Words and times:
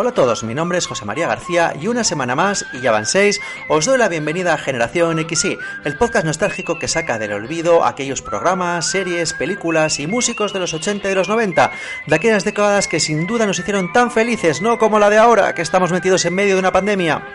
Hola 0.00 0.10
a 0.10 0.14
todos, 0.14 0.44
mi 0.44 0.54
nombre 0.54 0.78
es 0.78 0.86
José 0.86 1.04
María 1.04 1.26
García 1.26 1.74
y 1.76 1.88
una 1.88 2.04
semana 2.04 2.36
más, 2.36 2.64
y 2.72 2.80
ya 2.80 2.92
van 2.92 3.04
seis, 3.04 3.40
os 3.68 3.84
doy 3.84 3.98
la 3.98 4.08
bienvenida 4.08 4.54
a 4.54 4.56
Generación 4.56 5.18
XY, 5.18 5.58
el 5.84 5.96
podcast 5.96 6.24
nostálgico 6.24 6.78
que 6.78 6.86
saca 6.86 7.18
del 7.18 7.32
olvido 7.32 7.84
aquellos 7.84 8.22
programas, 8.22 8.88
series, 8.88 9.32
películas 9.32 9.98
y 9.98 10.06
músicos 10.06 10.52
de 10.52 10.60
los 10.60 10.72
80 10.72 11.10
y 11.10 11.14
los 11.16 11.28
90, 11.28 11.72
de 12.06 12.14
aquellas 12.14 12.44
décadas 12.44 12.86
que 12.86 13.00
sin 13.00 13.26
duda 13.26 13.44
nos 13.44 13.58
hicieron 13.58 13.92
tan 13.92 14.12
felices, 14.12 14.62
no 14.62 14.78
como 14.78 15.00
la 15.00 15.10
de 15.10 15.18
ahora, 15.18 15.52
que 15.56 15.62
estamos 15.62 15.90
metidos 15.90 16.24
en 16.26 16.34
medio 16.36 16.54
de 16.54 16.60
una 16.60 16.70
pandemia. 16.70 17.34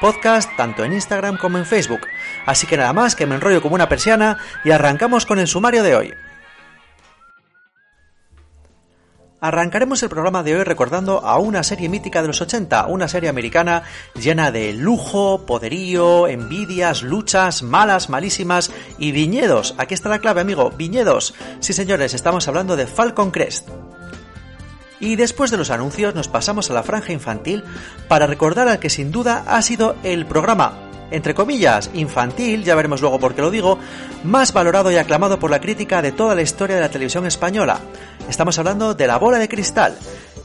Podcast, 0.00 0.48
tanto 0.56 0.84
en 0.84 0.94
Instagram 0.94 1.36
como 1.36 1.58
en 1.58 1.66
Facebook. 1.66 2.06
Así 2.46 2.66
que 2.66 2.78
nada 2.78 2.94
más 2.94 3.14
que 3.14 3.26
me 3.26 3.34
enrollo 3.34 3.60
como 3.60 3.74
una 3.74 3.90
persiana 3.90 4.38
y 4.64 4.70
arrancamos 4.70 5.26
con 5.26 5.38
el 5.38 5.48
sumario 5.48 5.82
de 5.82 5.94
hoy. 5.94 6.14
Arrancaremos 9.42 10.00
el 10.04 10.08
programa 10.08 10.44
de 10.44 10.54
hoy 10.54 10.62
recordando 10.62 11.26
a 11.26 11.36
una 11.40 11.64
serie 11.64 11.88
mítica 11.88 12.22
de 12.22 12.28
los 12.28 12.40
80, 12.40 12.86
una 12.86 13.08
serie 13.08 13.28
americana 13.28 13.82
llena 14.14 14.52
de 14.52 14.72
lujo, 14.72 15.44
poderío, 15.44 16.28
envidias, 16.28 17.02
luchas, 17.02 17.64
malas, 17.64 18.08
malísimas 18.08 18.70
y 18.98 19.10
viñedos. 19.10 19.74
Aquí 19.78 19.94
está 19.94 20.08
la 20.08 20.20
clave, 20.20 20.42
amigo, 20.42 20.70
viñedos. 20.70 21.34
Sí, 21.58 21.72
señores, 21.72 22.14
estamos 22.14 22.46
hablando 22.46 22.76
de 22.76 22.86
Falcon 22.86 23.32
Crest. 23.32 23.68
Y 25.00 25.16
después 25.16 25.50
de 25.50 25.56
los 25.56 25.70
anuncios 25.70 26.14
nos 26.14 26.28
pasamos 26.28 26.70
a 26.70 26.74
la 26.74 26.84
franja 26.84 27.12
infantil 27.12 27.64
para 28.06 28.28
recordar 28.28 28.68
al 28.68 28.78
que 28.78 28.90
sin 28.90 29.10
duda 29.10 29.42
ha 29.48 29.60
sido 29.62 29.96
el 30.04 30.24
programa 30.24 30.91
entre 31.12 31.34
comillas, 31.34 31.90
infantil, 31.94 32.64
ya 32.64 32.74
veremos 32.74 33.00
luego 33.00 33.20
por 33.20 33.34
qué 33.34 33.42
lo 33.42 33.50
digo, 33.50 33.78
más 34.24 34.52
valorado 34.52 34.90
y 34.90 34.96
aclamado 34.96 35.38
por 35.38 35.50
la 35.50 35.60
crítica 35.60 36.02
de 36.02 36.12
toda 36.12 36.34
la 36.34 36.42
historia 36.42 36.76
de 36.76 36.82
la 36.82 36.90
televisión 36.90 37.26
española. 37.26 37.80
Estamos 38.28 38.58
hablando 38.58 38.94
de 38.94 39.06
La 39.06 39.18
Bola 39.18 39.38
de 39.38 39.48
Cristal. 39.48 39.96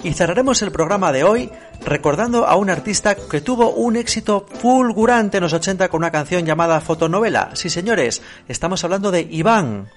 Y 0.04 0.14
cerraremos 0.14 0.62
el 0.62 0.72
programa 0.72 1.12
de 1.12 1.24
hoy 1.24 1.50
recordando 1.84 2.46
a 2.46 2.56
un 2.56 2.70
artista 2.70 3.16
que 3.16 3.42
tuvo 3.42 3.72
un 3.72 3.96
éxito 3.96 4.46
fulgurante 4.62 5.38
en 5.38 5.44
los 5.44 5.54
80 5.54 5.90
con 5.90 6.00
una 6.00 6.12
canción 6.12 6.46
llamada 6.46 6.82
Fotonovela. 6.82 7.52
Sí, 7.54 7.70
señores, 7.70 8.22
estamos 8.48 8.84
hablando 8.84 9.10
de 9.10 9.22
Iván. 9.22 9.90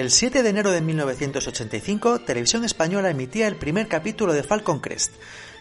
El 0.00 0.10
7 0.10 0.42
de 0.42 0.48
enero 0.48 0.70
de 0.70 0.80
1985, 0.80 2.20
Televisión 2.20 2.64
Española 2.64 3.10
emitía 3.10 3.46
el 3.46 3.56
primer 3.56 3.86
capítulo 3.86 4.32
de 4.32 4.42
Falcon 4.42 4.80
Crest. 4.80 5.12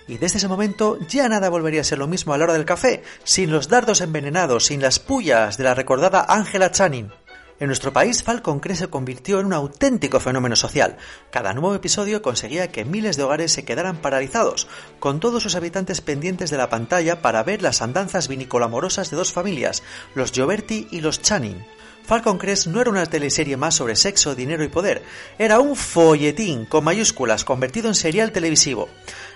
Y 0.08 0.18
desde 0.18 0.38
ese 0.38 0.48
momento 0.48 0.98
ya 1.10 1.28
nada 1.28 1.50
volvería 1.50 1.82
a 1.82 1.84
ser 1.84 1.98
lo 1.98 2.08
mismo 2.08 2.34
a 2.34 2.38
la 2.38 2.46
hora 2.46 2.54
del 2.54 2.64
café, 2.64 3.04
sin 3.26 3.52
los 3.52 3.68
dardos 3.68 4.00
envenenados, 4.00 4.68
sin 4.68 4.82
las 4.82 4.98
pullas 4.98 5.58
de 5.58 5.66
la 5.66 5.76
recordada 5.76 6.26
Angela 6.30 6.72
Channing. 6.72 7.12
En 7.60 7.68
nuestro 7.68 7.92
país, 7.92 8.24
Falcon 8.24 8.62
Crest 8.62 8.80
se 8.80 8.88
convirtió 8.88 9.42
en 9.42 9.48
un 9.48 9.52
auténtico 9.52 10.22
fenómeno 10.22 10.56
social. 10.56 10.96
Cada 11.32 11.54
nuevo 11.54 11.76
episodio 11.76 12.22
conseguía 12.22 12.72
que 12.72 12.86
miles 12.86 13.18
de 13.18 13.24
hogares 13.24 13.52
se 13.52 13.66
quedaran 13.66 13.98
paralizados, 13.98 14.70
con 15.02 15.20
todos 15.20 15.44
sus 15.44 15.56
habitantes 15.56 16.00
pendientes 16.00 16.50
de 16.50 16.56
la 16.56 16.70
pantalla 16.70 17.22
para 17.22 17.44
ver 17.44 17.62
las 17.62 17.82
andanzas 17.82 18.30
vinícola-amorosas 18.30 19.12
de 19.12 19.18
dos 19.18 19.34
familias, 19.34 19.84
los 20.16 20.32
Gioberti 20.32 20.88
y 20.92 21.02
los 21.02 21.22
Channing. 21.22 21.66
Falcon 22.09 22.40
Crest 22.40 22.66
no 22.66 22.81
era 22.81 22.90
una 22.90 23.06
teleserie 23.06 23.56
más 23.56 23.75
sobre 23.75 23.96
sexo, 23.96 24.34
dinero 24.34 24.64
y 24.64 24.68
poder, 24.68 25.03
era 25.38 25.59
un 25.59 25.75
folletín 25.75 26.66
con 26.66 26.84
mayúsculas 26.84 27.46
convertido 27.46 27.88
en 27.88 27.94
serial 27.94 28.31
televisivo. 28.31 28.90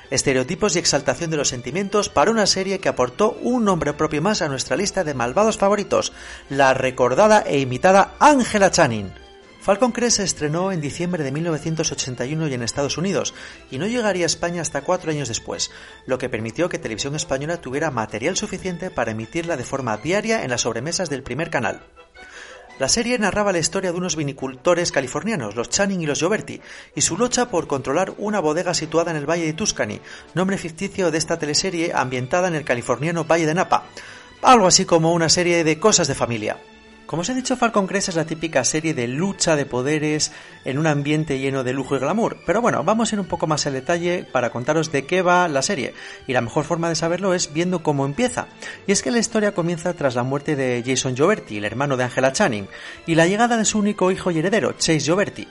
Estereotipos 0.09 0.75
y 0.75 0.79
exaltación 0.79 1.29
de 1.29 1.37
los 1.37 1.49
sentimientos 1.49 2.09
para 2.09 2.31
una 2.31 2.47
serie 2.47 2.79
que 2.79 2.89
aportó 2.89 3.37
un 3.43 3.63
nombre 3.63 3.93
propio 3.93 4.23
más 4.23 4.41
a 4.41 4.47
nuestra 4.47 4.75
lista 4.75 5.03
de 5.03 5.13
malvados 5.13 5.59
favoritos, 5.59 6.13
la 6.49 6.73
recordada 6.73 7.43
e 7.45 7.59
imitada 7.59 8.15
Angela 8.19 8.71
Channing. 8.71 9.13
Falcon 9.61 9.91
Crest 9.91 10.17
se 10.17 10.23
estrenó 10.23 10.71
en 10.71 10.81
diciembre 10.81 11.23
de 11.23 11.31
1981 11.31 12.47
y 12.47 12.53
en 12.55 12.63
Estados 12.63 12.97
Unidos, 12.97 13.35
y 13.69 13.77
no 13.77 13.85
llegaría 13.85 14.25
a 14.25 14.25
España 14.25 14.63
hasta 14.63 14.81
cuatro 14.81 15.11
años 15.11 15.27
después, 15.27 15.69
lo 16.07 16.17
que 16.17 16.27
permitió 16.27 16.69
que 16.69 16.79
Televisión 16.79 17.13
Española 17.15 17.61
tuviera 17.61 17.91
material 17.91 18.35
suficiente 18.35 18.89
para 18.89 19.11
emitirla 19.11 19.57
de 19.57 19.63
forma 19.63 19.95
diaria 19.97 20.43
en 20.43 20.49
las 20.49 20.61
sobremesas 20.61 21.11
del 21.11 21.21
primer 21.21 21.51
canal. 21.51 21.83
La 22.79 22.89
serie 22.89 23.19
narraba 23.19 23.51
la 23.51 23.59
historia 23.59 23.91
de 23.91 23.97
unos 23.97 24.15
vinicultores 24.15 24.91
californianos, 24.91 25.55
los 25.55 25.69
Channing 25.69 26.01
y 26.01 26.05
los 26.07 26.19
Gioberti, 26.19 26.59
y 26.95 27.01
su 27.01 27.17
lucha 27.17 27.49
por 27.49 27.67
controlar 27.67 28.13
una 28.17 28.39
bodega 28.39 28.73
situada 28.73 29.11
en 29.11 29.17
el 29.17 29.29
Valle 29.29 29.45
de 29.45 29.53
Tuscany, 29.53 29.99
nombre 30.33 30.57
ficticio 30.57 31.11
de 31.11 31.19
esta 31.19 31.37
teleserie 31.37 31.91
ambientada 31.93 32.47
en 32.47 32.55
el 32.55 32.65
californiano 32.65 33.25
Valle 33.25 33.45
de 33.45 33.53
Napa, 33.53 33.85
algo 34.41 34.65
así 34.65 34.85
como 34.85 35.13
una 35.13 35.29
serie 35.29 35.63
de 35.63 35.79
cosas 35.79 36.07
de 36.07 36.15
familia. 36.15 36.57
Como 37.05 37.21
os 37.21 37.29
he 37.29 37.35
dicho, 37.35 37.57
Falcon 37.57 37.85
Crest 37.85 38.09
es 38.09 38.15
la 38.15 38.25
típica 38.25 38.63
serie 38.63 38.93
de 38.93 39.07
lucha 39.07 39.55
de 39.55 39.65
poderes 39.65 40.31
en 40.63 40.77
un 40.79 40.87
ambiente 40.87 41.37
lleno 41.37 41.63
de 41.63 41.73
lujo 41.73 41.95
y 41.95 41.99
glamour. 41.99 42.37
Pero 42.45 42.61
bueno, 42.61 42.83
vamos 42.83 43.11
a 43.11 43.15
ir 43.15 43.19
un 43.19 43.27
poco 43.27 43.45
más 43.45 43.67
al 43.67 43.73
detalle 43.73 44.25
para 44.31 44.51
contaros 44.51 44.91
de 44.91 45.05
qué 45.05 45.21
va 45.21 45.47
la 45.47 45.61
serie. 45.61 45.93
Y 46.27 46.33
la 46.33 46.41
mejor 46.41 46.63
forma 46.63 46.89
de 46.89 46.95
saberlo 46.95 47.33
es 47.33 47.53
viendo 47.53 47.83
cómo 47.83 48.05
empieza. 48.05 48.47
Y 48.87 48.93
es 48.93 49.03
que 49.03 49.11
la 49.11 49.19
historia 49.19 49.53
comienza 49.53 49.93
tras 49.93 50.15
la 50.15 50.23
muerte 50.23 50.55
de 50.55 50.81
Jason 50.85 51.15
Gioberti, 51.15 51.57
el 51.57 51.65
hermano 51.65 51.97
de 51.97 52.05
Angela 52.05 52.31
Channing, 52.31 52.67
y 53.05 53.15
la 53.15 53.27
llegada 53.27 53.57
de 53.57 53.65
su 53.65 53.79
único 53.79 54.09
hijo 54.09 54.31
y 54.31 54.39
heredero, 54.39 54.71
Chase 54.71 55.01
Gioberti. 55.01 55.47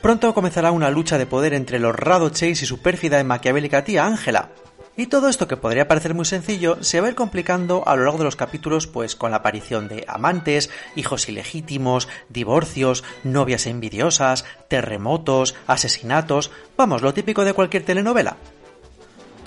Pronto 0.00 0.32
comenzará 0.34 0.70
una 0.70 0.90
lucha 0.90 1.18
de 1.18 1.26
poder 1.26 1.52
entre 1.52 1.76
el 1.76 1.84
honrado 1.84 2.30
Chase 2.30 2.62
y 2.62 2.66
su 2.66 2.78
pérfida 2.78 3.20
y 3.20 3.24
maquiavélica 3.24 3.84
tía 3.84 4.06
Angela, 4.06 4.50
y 4.96 5.06
todo 5.06 5.28
esto 5.28 5.46
que 5.48 5.56
podría 5.56 5.88
parecer 5.88 6.14
muy 6.14 6.24
sencillo 6.24 6.82
se 6.82 7.00
va 7.00 7.06
a 7.06 7.10
ir 7.10 7.16
complicando 7.16 7.86
a 7.86 7.96
lo 7.96 8.04
largo 8.04 8.18
de 8.18 8.24
los 8.24 8.36
capítulos 8.36 8.86
pues 8.86 9.16
con 9.16 9.30
la 9.30 9.38
aparición 9.38 9.88
de 9.88 10.04
amantes, 10.08 10.70
hijos 10.94 11.28
ilegítimos, 11.28 12.08
divorcios, 12.28 13.04
novias 13.24 13.66
envidiosas, 13.66 14.44
terremotos, 14.68 15.54
asesinatos, 15.66 16.50
vamos, 16.76 17.02
lo 17.02 17.14
típico 17.14 17.44
de 17.44 17.52
cualquier 17.52 17.84
telenovela. 17.84 18.36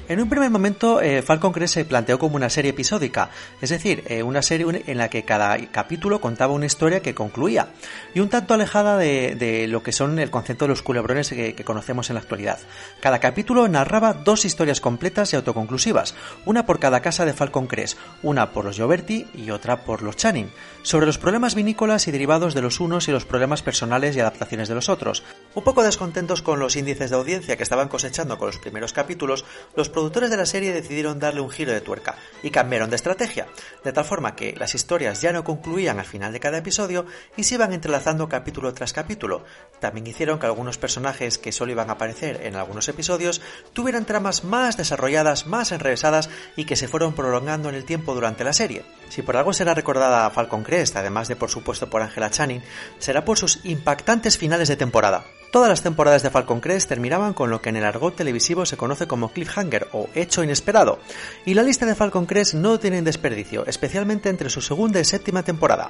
En 0.09 0.19
un 0.19 0.27
primer 0.27 0.49
momento, 0.49 1.01
eh, 1.01 1.21
Falcon 1.21 1.51
Crest 1.51 1.75
se 1.75 1.85
planteó 1.85 2.17
como 2.17 2.35
una 2.35 2.49
serie 2.49 2.71
episódica, 2.71 3.29
es 3.61 3.69
decir, 3.69 4.03
eh, 4.07 4.23
una 4.23 4.41
serie 4.41 4.65
en 4.87 4.97
la 4.97 5.07
que 5.07 5.23
cada 5.23 5.55
capítulo 5.67 6.19
contaba 6.19 6.51
una 6.51 6.65
historia 6.65 7.03
que 7.03 7.13
concluía, 7.13 7.67
y 8.15 8.19
un 8.19 8.27
tanto 8.27 8.55
alejada 8.55 8.97
de, 8.97 9.67
lo 9.69 9.83
que 9.83 9.91
son 9.91 10.17
el 10.17 10.31
concepto 10.31 10.65
de 10.65 10.69
los 10.69 10.81
culebrones 10.81 11.29
que, 11.29 11.53
conocemos 11.63 12.09
en 12.09 12.15
la 12.15 12.21
actualidad. 12.21 12.57
Cada 13.01 13.19
capítulo 13.19 13.67
narraba 13.67 14.13
dos 14.13 14.45
historias 14.45 14.81
completas 14.81 15.31
y 15.31 15.35
autoconclusivas, 15.35 16.15
una 16.43 16.65
por 16.65 16.79
cada 16.79 17.01
casa 17.01 17.23
de 17.23 17.33
Falcon 17.33 17.67
Crest, 17.67 17.99
una 18.23 18.51
por 18.51 18.65
los 18.65 18.77
Gioberti 18.77 19.27
y 19.35 19.51
otra 19.51 19.83
por 19.83 20.01
los 20.01 20.15
Channing, 20.15 20.49
sobre 20.83 21.05
los 21.05 21.17
problemas 21.17 21.55
vinícolas 21.55 22.07
y 22.07 22.11
derivados 22.11 22.53
de 22.53 22.61
los 22.61 22.79
unos 22.79 23.07
y 23.07 23.11
los 23.11 23.25
problemas 23.25 23.61
personales 23.61 24.15
y 24.15 24.19
adaptaciones 24.19 24.67
de 24.67 24.75
los 24.75 24.89
otros. 24.89 25.23
Un 25.53 25.63
poco 25.63 25.83
descontentos 25.83 26.41
con 26.41 26.59
los 26.59 26.75
índices 26.75 27.09
de 27.09 27.15
audiencia 27.15 27.57
que 27.57 27.63
estaban 27.63 27.89
cosechando 27.89 28.37
con 28.37 28.47
los 28.47 28.59
primeros 28.59 28.93
capítulos, 28.93 29.45
los 29.75 29.89
productores 29.89 30.29
de 30.29 30.37
la 30.37 30.45
serie 30.45 30.73
decidieron 30.73 31.19
darle 31.19 31.41
un 31.41 31.49
giro 31.49 31.71
de 31.71 31.81
tuerca 31.81 32.15
y 32.43 32.49
cambiaron 32.49 32.89
de 32.89 32.95
estrategia, 32.95 33.47
de 33.83 33.93
tal 33.93 34.05
forma 34.05 34.35
que 34.35 34.55
las 34.57 34.75
historias 34.75 35.21
ya 35.21 35.33
no 35.33 35.43
concluían 35.43 35.99
al 35.99 36.05
final 36.05 36.33
de 36.33 36.39
cada 36.39 36.59
episodio 36.59 37.05
y 37.35 37.43
se 37.43 37.55
iban 37.55 37.73
entrelazando 37.73 38.29
capítulo 38.29 38.73
tras 38.73 38.93
capítulo. 38.93 39.43
También 39.79 40.07
hicieron 40.07 40.39
que 40.39 40.45
algunos 40.45 40.77
personajes 40.77 41.37
que 41.37 41.51
solo 41.51 41.71
iban 41.71 41.89
a 41.89 41.93
aparecer 41.93 42.41
en 42.43 42.55
algunos 42.55 42.87
episodios 42.87 43.41
tuvieran 43.73 44.05
tramas 44.05 44.43
más 44.43 44.77
desarrolladas, 44.77 45.47
más 45.47 45.71
enrevesadas 45.71 46.29
y 46.55 46.65
que 46.65 46.75
se 46.75 46.87
fueron 46.87 47.13
prolongando 47.13 47.69
en 47.69 47.75
el 47.75 47.85
tiempo 47.85 48.13
durante 48.13 48.43
la 48.43 48.53
serie. 48.53 48.83
Si 49.09 49.21
por 49.21 49.37
algo 49.37 49.53
será 49.53 49.73
recordada 49.73 50.29
Falcon 50.29 50.63
Crest, 50.69 50.95
además 50.95 51.27
de 51.27 51.35
por 51.35 51.49
supuesto 51.49 51.89
por 51.89 52.03
Angela 52.03 52.29
Channing, 52.29 52.61
será 52.99 53.25
por 53.25 53.39
sus 53.39 53.59
impactantes 53.63 54.37
finales 54.37 54.67
de 54.67 54.75
temporada. 54.75 55.25
Todas 55.51 55.69
las 55.69 55.81
temporadas 55.81 56.21
de 56.21 56.29
Falcon 56.29 56.59
Crest 56.59 56.87
terminaban 56.87 57.33
con 57.33 57.49
lo 57.49 57.59
que 57.59 57.69
en 57.69 57.75
el 57.75 57.83
argot 57.83 58.15
televisivo 58.15 58.67
se 58.67 58.77
conoce 58.77 59.07
como 59.07 59.29
cliffhanger 59.29 59.87
o 59.93 60.07
hecho 60.13 60.43
inesperado, 60.43 60.99
y 61.43 61.55
la 61.55 61.63
lista 61.63 61.87
de 61.87 61.95
Falcon 61.95 62.27
Crest 62.27 62.53
no 62.53 62.79
tiene 62.79 63.01
desperdicio, 63.01 63.65
especialmente 63.65 64.29
entre 64.29 64.51
su 64.51 64.61
segunda 64.61 64.99
y 64.99 65.05
séptima 65.05 65.41
temporada. 65.41 65.89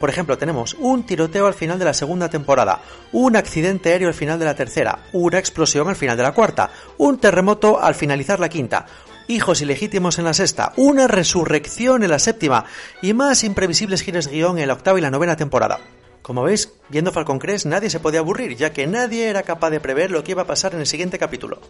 Por 0.00 0.10
ejemplo, 0.10 0.36
tenemos 0.36 0.74
un 0.74 1.06
tiroteo 1.06 1.46
al 1.46 1.54
final 1.54 1.78
de 1.78 1.84
la 1.84 1.94
segunda 1.94 2.28
temporada, 2.28 2.80
un 3.12 3.36
accidente 3.36 3.90
aéreo 3.90 4.08
al 4.08 4.14
final 4.14 4.40
de 4.40 4.44
la 4.44 4.56
tercera, 4.56 4.98
una 5.12 5.38
explosión 5.38 5.88
al 5.88 5.96
final 5.96 6.16
de 6.16 6.24
la 6.24 6.32
cuarta, 6.32 6.70
un 6.98 7.18
terremoto 7.18 7.80
al 7.80 7.94
finalizar 7.94 8.40
la 8.40 8.48
quinta, 8.48 8.86
hijos 9.28 9.60
ilegítimos 9.62 10.18
en 10.18 10.24
la 10.24 10.34
sexta, 10.34 10.72
una 10.76 11.06
resurrección 11.06 12.02
en 12.02 12.10
la 12.10 12.18
séptima 12.18 12.64
y 13.02 13.12
más 13.12 13.44
imprevisibles 13.44 14.02
giros 14.02 14.28
guion 14.28 14.58
en 14.58 14.68
la 14.68 14.74
octava 14.74 14.98
y 14.98 15.02
la 15.02 15.10
novena 15.10 15.36
temporada. 15.36 15.80
Como 16.22 16.42
veis, 16.42 16.72
viendo 16.88 17.12
Falcon 17.12 17.38
Crest 17.38 17.66
nadie 17.66 17.90
se 17.90 18.00
podía 18.00 18.20
aburrir, 18.20 18.56
ya 18.56 18.72
que 18.72 18.86
nadie 18.86 19.28
era 19.28 19.42
capaz 19.42 19.70
de 19.70 19.80
prever 19.80 20.10
lo 20.10 20.24
que 20.24 20.32
iba 20.32 20.42
a 20.42 20.46
pasar 20.46 20.74
en 20.74 20.80
el 20.80 20.86
siguiente 20.86 21.18
capítulo. 21.18 21.60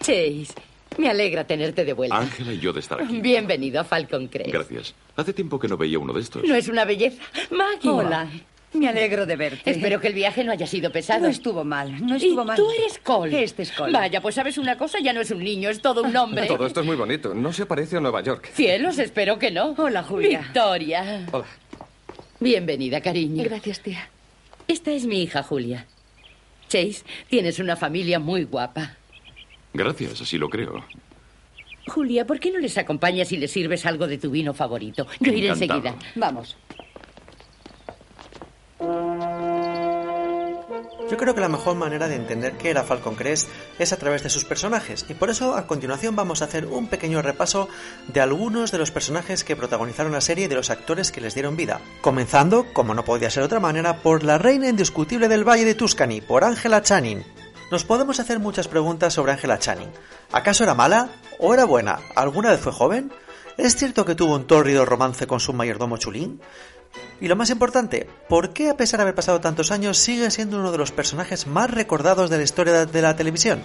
Chase, 0.00 0.54
me 0.98 1.08
alegra 1.08 1.44
tenerte 1.44 1.84
de 1.84 1.92
vuelta. 1.92 2.16
Ángela 2.16 2.52
y 2.52 2.58
yo 2.58 2.72
de 2.72 2.80
estar 2.80 3.00
aquí. 3.00 3.20
Bienvenido 3.20 3.80
a 3.80 3.84
Falcon 3.84 4.28
Crest. 4.28 4.52
Gracias. 4.52 4.94
Hace 5.16 5.32
tiempo 5.32 5.58
que 5.58 5.68
no 5.68 5.76
veía 5.76 5.98
uno 5.98 6.12
de 6.12 6.20
estos. 6.20 6.44
¿No 6.44 6.54
es 6.54 6.68
una 6.68 6.84
belleza? 6.84 7.22
Maggie. 7.50 7.90
Hola. 7.90 8.28
Me 8.74 8.88
alegro 8.88 9.26
de 9.26 9.36
verte. 9.36 9.70
Espero 9.70 10.00
que 10.00 10.08
el 10.08 10.14
viaje 10.14 10.44
no 10.44 10.52
haya 10.52 10.66
sido 10.66 10.90
pesado. 10.90 11.20
No 11.22 11.28
estuvo 11.28 11.62
mal, 11.64 12.04
no 12.06 12.16
estuvo 12.16 12.42
¿Y 12.42 12.46
mal. 12.46 12.56
Tú 12.56 12.70
eres 12.70 12.98
Cole. 12.98 13.42
Este 13.44 13.62
es 13.62 13.72
Cole. 13.72 13.92
Vaya, 13.92 14.20
pues 14.22 14.34
sabes 14.34 14.56
una 14.58 14.78
cosa, 14.78 14.98
ya 15.00 15.12
no 15.12 15.20
es 15.20 15.30
un 15.30 15.40
niño, 15.44 15.68
es 15.68 15.80
todo 15.82 16.02
un 16.02 16.16
hombre. 16.16 16.46
Todo 16.46 16.66
esto 16.66 16.80
es 16.80 16.86
muy 16.86 16.96
bonito. 16.96 17.34
No 17.34 17.52
se 17.52 17.66
parece 17.66 17.98
a 17.98 18.00
Nueva 18.00 18.22
York. 18.22 18.48
Cielos, 18.54 18.98
espero 18.98 19.38
que 19.38 19.50
no. 19.50 19.74
Hola, 19.76 20.02
Julia. 20.02 20.40
Victoria. 20.40 21.26
Hola. 21.32 21.44
Bienvenida, 22.40 23.00
cariño. 23.00 23.44
Gracias, 23.44 23.80
tía. 23.80 24.08
Esta 24.68 24.90
es 24.90 25.04
mi 25.04 25.22
hija, 25.22 25.42
Julia. 25.42 25.86
Chase, 26.68 27.04
tienes 27.28 27.58
una 27.58 27.76
familia 27.76 28.18
muy 28.18 28.44
guapa. 28.44 28.96
Gracias, 29.74 30.20
así 30.22 30.38
lo 30.38 30.48
creo. 30.48 30.82
Julia, 31.88 32.26
¿por 32.26 32.40
qué 32.40 32.50
no 32.50 32.58
les 32.58 32.78
acompañas 32.78 33.32
y 33.32 33.36
les 33.36 33.50
sirves 33.50 33.84
algo 33.86 34.06
de 34.06 34.16
tu 34.16 34.30
vino 34.30 34.54
favorito? 34.54 35.06
Yo 35.20 35.32
iré 35.32 35.48
Encantado. 35.48 35.80
enseguida. 35.80 36.12
Vamos. 36.14 36.56
Yo 41.12 41.18
creo 41.18 41.34
que 41.34 41.42
la 41.42 41.48
mejor 41.48 41.76
manera 41.76 42.08
de 42.08 42.16
entender 42.16 42.56
qué 42.56 42.70
era 42.70 42.84
Falcon 42.84 43.14
Crest 43.14 43.46
es 43.78 43.92
a 43.92 43.98
través 43.98 44.22
de 44.22 44.30
sus 44.30 44.46
personajes, 44.46 45.04
y 45.10 45.14
por 45.14 45.28
eso 45.28 45.54
a 45.54 45.66
continuación 45.66 46.16
vamos 46.16 46.40
a 46.40 46.46
hacer 46.46 46.64
un 46.64 46.86
pequeño 46.86 47.20
repaso 47.20 47.68
de 48.08 48.22
algunos 48.22 48.72
de 48.72 48.78
los 48.78 48.90
personajes 48.90 49.44
que 49.44 49.54
protagonizaron 49.54 50.12
la 50.12 50.22
serie 50.22 50.46
y 50.46 50.48
de 50.48 50.54
los 50.54 50.70
actores 50.70 51.12
que 51.12 51.20
les 51.20 51.34
dieron 51.34 51.54
vida. 51.54 51.82
Comenzando, 52.00 52.66
como 52.72 52.94
no 52.94 53.04
podía 53.04 53.28
ser 53.28 53.42
de 53.42 53.46
otra 53.46 53.60
manera, 53.60 53.98
por 53.98 54.24
la 54.24 54.38
reina 54.38 54.68
indiscutible 54.68 55.28
del 55.28 55.46
Valle 55.46 55.66
de 55.66 55.74
Tuscany, 55.74 56.22
por 56.22 56.44
Angela 56.44 56.80
Channing. 56.80 57.22
Nos 57.70 57.84
podemos 57.84 58.18
hacer 58.18 58.38
muchas 58.38 58.66
preguntas 58.66 59.12
sobre 59.12 59.32
Angela 59.32 59.58
Channing. 59.58 59.90
¿Acaso 60.32 60.64
era 60.64 60.74
mala? 60.74 61.10
¿O 61.38 61.52
era 61.52 61.66
buena? 61.66 61.98
¿Alguna 62.16 62.50
vez 62.50 62.60
fue 62.60 62.72
joven? 62.72 63.12
¿Es 63.58 63.76
cierto 63.76 64.06
que 64.06 64.14
tuvo 64.14 64.34
un 64.34 64.46
tórrido 64.46 64.86
romance 64.86 65.26
con 65.26 65.38
su 65.38 65.52
mayordomo 65.52 65.98
Chulín? 65.98 66.40
Y 67.20 67.28
lo 67.28 67.36
más 67.36 67.50
importante, 67.50 68.08
¿por 68.28 68.52
qué 68.52 68.70
a 68.70 68.76
pesar 68.76 68.98
de 68.98 69.02
haber 69.02 69.14
pasado 69.14 69.40
tantos 69.40 69.70
años 69.70 69.98
sigue 69.98 70.30
siendo 70.30 70.58
uno 70.58 70.72
de 70.72 70.78
los 70.78 70.92
personajes 70.92 71.46
más 71.46 71.70
recordados 71.70 72.30
de 72.30 72.38
la 72.38 72.42
historia 72.42 72.86
de 72.86 73.02
la 73.02 73.16
televisión? 73.16 73.62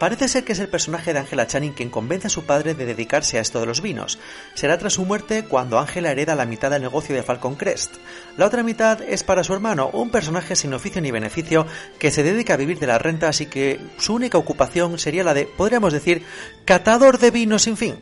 Parece 0.00 0.28
ser 0.28 0.44
que 0.44 0.52
es 0.52 0.58
el 0.60 0.70
personaje 0.70 1.12
de 1.12 1.18
Angela 1.18 1.46
Channing 1.46 1.74
quien 1.74 1.90
convence 1.90 2.28
a 2.28 2.30
su 2.30 2.46
padre 2.46 2.72
de 2.72 2.86
dedicarse 2.86 3.36
a 3.36 3.42
esto 3.42 3.60
de 3.60 3.66
los 3.66 3.82
vinos. 3.82 4.18
Será 4.54 4.78
tras 4.78 4.94
su 4.94 5.04
muerte 5.04 5.44
cuando 5.44 5.78
Angela 5.78 6.10
hereda 6.10 6.34
la 6.34 6.46
mitad 6.46 6.70
del 6.70 6.80
negocio 6.80 7.14
de 7.14 7.22
Falcon 7.22 7.54
Crest. 7.54 7.96
La 8.38 8.46
otra 8.46 8.62
mitad 8.62 9.02
es 9.02 9.24
para 9.24 9.44
su 9.44 9.52
hermano, 9.52 9.90
un 9.92 10.08
personaje 10.10 10.56
sin 10.56 10.72
oficio 10.72 11.02
ni 11.02 11.10
beneficio 11.10 11.66
que 11.98 12.10
se 12.10 12.22
dedica 12.22 12.54
a 12.54 12.56
vivir 12.56 12.78
de 12.78 12.86
las 12.86 13.02
rentas 13.02 13.42
y 13.42 13.46
que 13.46 13.78
su 13.98 14.14
única 14.14 14.38
ocupación 14.38 14.98
sería 14.98 15.22
la 15.22 15.34
de, 15.34 15.44
podríamos 15.44 15.92
decir, 15.92 16.24
catador 16.64 17.18
de 17.18 17.30
vinos 17.30 17.64
sin 17.64 17.76
fin. 17.76 17.96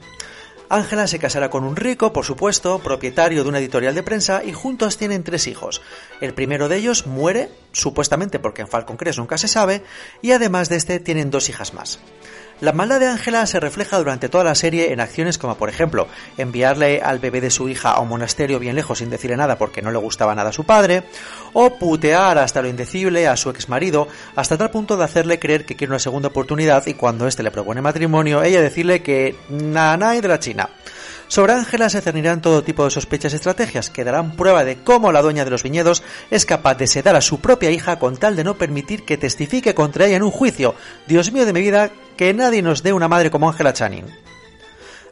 Ángela 0.70 1.06
se 1.06 1.18
casará 1.18 1.48
con 1.48 1.64
un 1.64 1.76
rico, 1.76 2.12
por 2.12 2.26
supuesto, 2.26 2.78
propietario 2.80 3.42
de 3.42 3.48
una 3.48 3.58
editorial 3.58 3.94
de 3.94 4.02
prensa 4.02 4.44
y 4.44 4.52
juntos 4.52 4.98
tienen 4.98 5.24
tres 5.24 5.46
hijos. 5.46 5.80
El 6.20 6.34
primero 6.34 6.68
de 6.68 6.76
ellos 6.76 7.06
muere, 7.06 7.48
supuestamente 7.72 8.38
porque 8.38 8.62
en 8.62 8.68
Falcon 8.68 8.98
Crest 8.98 9.18
nunca 9.18 9.38
se 9.38 9.48
sabe, 9.48 9.82
y 10.20 10.32
además 10.32 10.68
de 10.68 10.76
este 10.76 11.00
tienen 11.00 11.30
dos 11.30 11.48
hijas 11.48 11.72
más. 11.72 11.98
La 12.60 12.72
maldad 12.72 12.98
de 12.98 13.06
Ángela 13.06 13.46
se 13.46 13.60
refleja 13.60 13.98
durante 13.98 14.28
toda 14.28 14.42
la 14.42 14.56
serie 14.56 14.92
en 14.92 14.98
acciones 14.98 15.38
como 15.38 15.56
por 15.56 15.68
ejemplo 15.68 16.08
enviarle 16.36 17.00
al 17.00 17.20
bebé 17.20 17.40
de 17.40 17.50
su 17.50 17.68
hija 17.68 17.92
a 17.92 18.00
un 18.00 18.08
monasterio 18.08 18.58
bien 18.58 18.74
lejos 18.74 18.98
sin 18.98 19.10
decirle 19.10 19.36
nada 19.36 19.56
porque 19.56 19.80
no 19.80 19.92
le 19.92 19.98
gustaba 19.98 20.34
nada 20.34 20.50
a 20.50 20.52
su 20.52 20.64
padre, 20.64 21.04
o 21.52 21.70
putear 21.78 22.36
hasta 22.38 22.60
lo 22.60 22.68
indecible 22.68 23.28
a 23.28 23.36
su 23.36 23.50
exmarido 23.50 24.08
hasta 24.34 24.58
tal 24.58 24.70
punto 24.70 24.96
de 24.96 25.04
hacerle 25.04 25.38
creer 25.38 25.64
que 25.64 25.76
quiere 25.76 25.92
una 25.92 26.00
segunda 26.00 26.28
oportunidad 26.28 26.84
y 26.88 26.94
cuando 26.94 27.28
éste 27.28 27.44
le 27.44 27.52
propone 27.52 27.80
matrimonio 27.80 28.42
ella 28.42 28.60
decirle 28.60 29.02
que 29.02 29.36
nada 29.50 30.16
y 30.16 30.20
de 30.20 30.28
la 30.28 30.40
China. 30.40 30.68
Sobre 31.28 31.52
Ángela 31.52 31.90
se 31.90 32.00
cernirán 32.00 32.40
todo 32.40 32.64
tipo 32.64 32.84
de 32.84 32.90
sospechas 32.90 33.32
y 33.32 33.36
estrategias 33.36 33.90
que 33.90 34.02
darán 34.02 34.34
prueba 34.34 34.64
de 34.64 34.78
cómo 34.82 35.12
la 35.12 35.20
dueña 35.20 35.44
de 35.44 35.50
los 35.50 35.62
viñedos 35.62 36.02
es 36.30 36.46
capaz 36.46 36.76
de 36.76 36.86
sedar 36.86 37.16
a 37.16 37.20
su 37.20 37.40
propia 37.40 37.70
hija 37.70 37.98
con 37.98 38.16
tal 38.16 38.34
de 38.34 38.44
no 38.44 38.56
permitir 38.56 39.04
que 39.04 39.18
testifique 39.18 39.74
contra 39.74 40.06
ella 40.06 40.16
en 40.16 40.22
un 40.22 40.30
juicio. 40.30 40.74
Dios 41.06 41.30
mío 41.30 41.44
de 41.44 41.52
mi 41.52 41.60
vida, 41.60 41.90
que 42.16 42.32
nadie 42.32 42.62
nos 42.62 42.82
dé 42.82 42.94
una 42.94 43.08
madre 43.08 43.30
como 43.30 43.48
Ángela 43.48 43.74
Channing. 43.74 44.06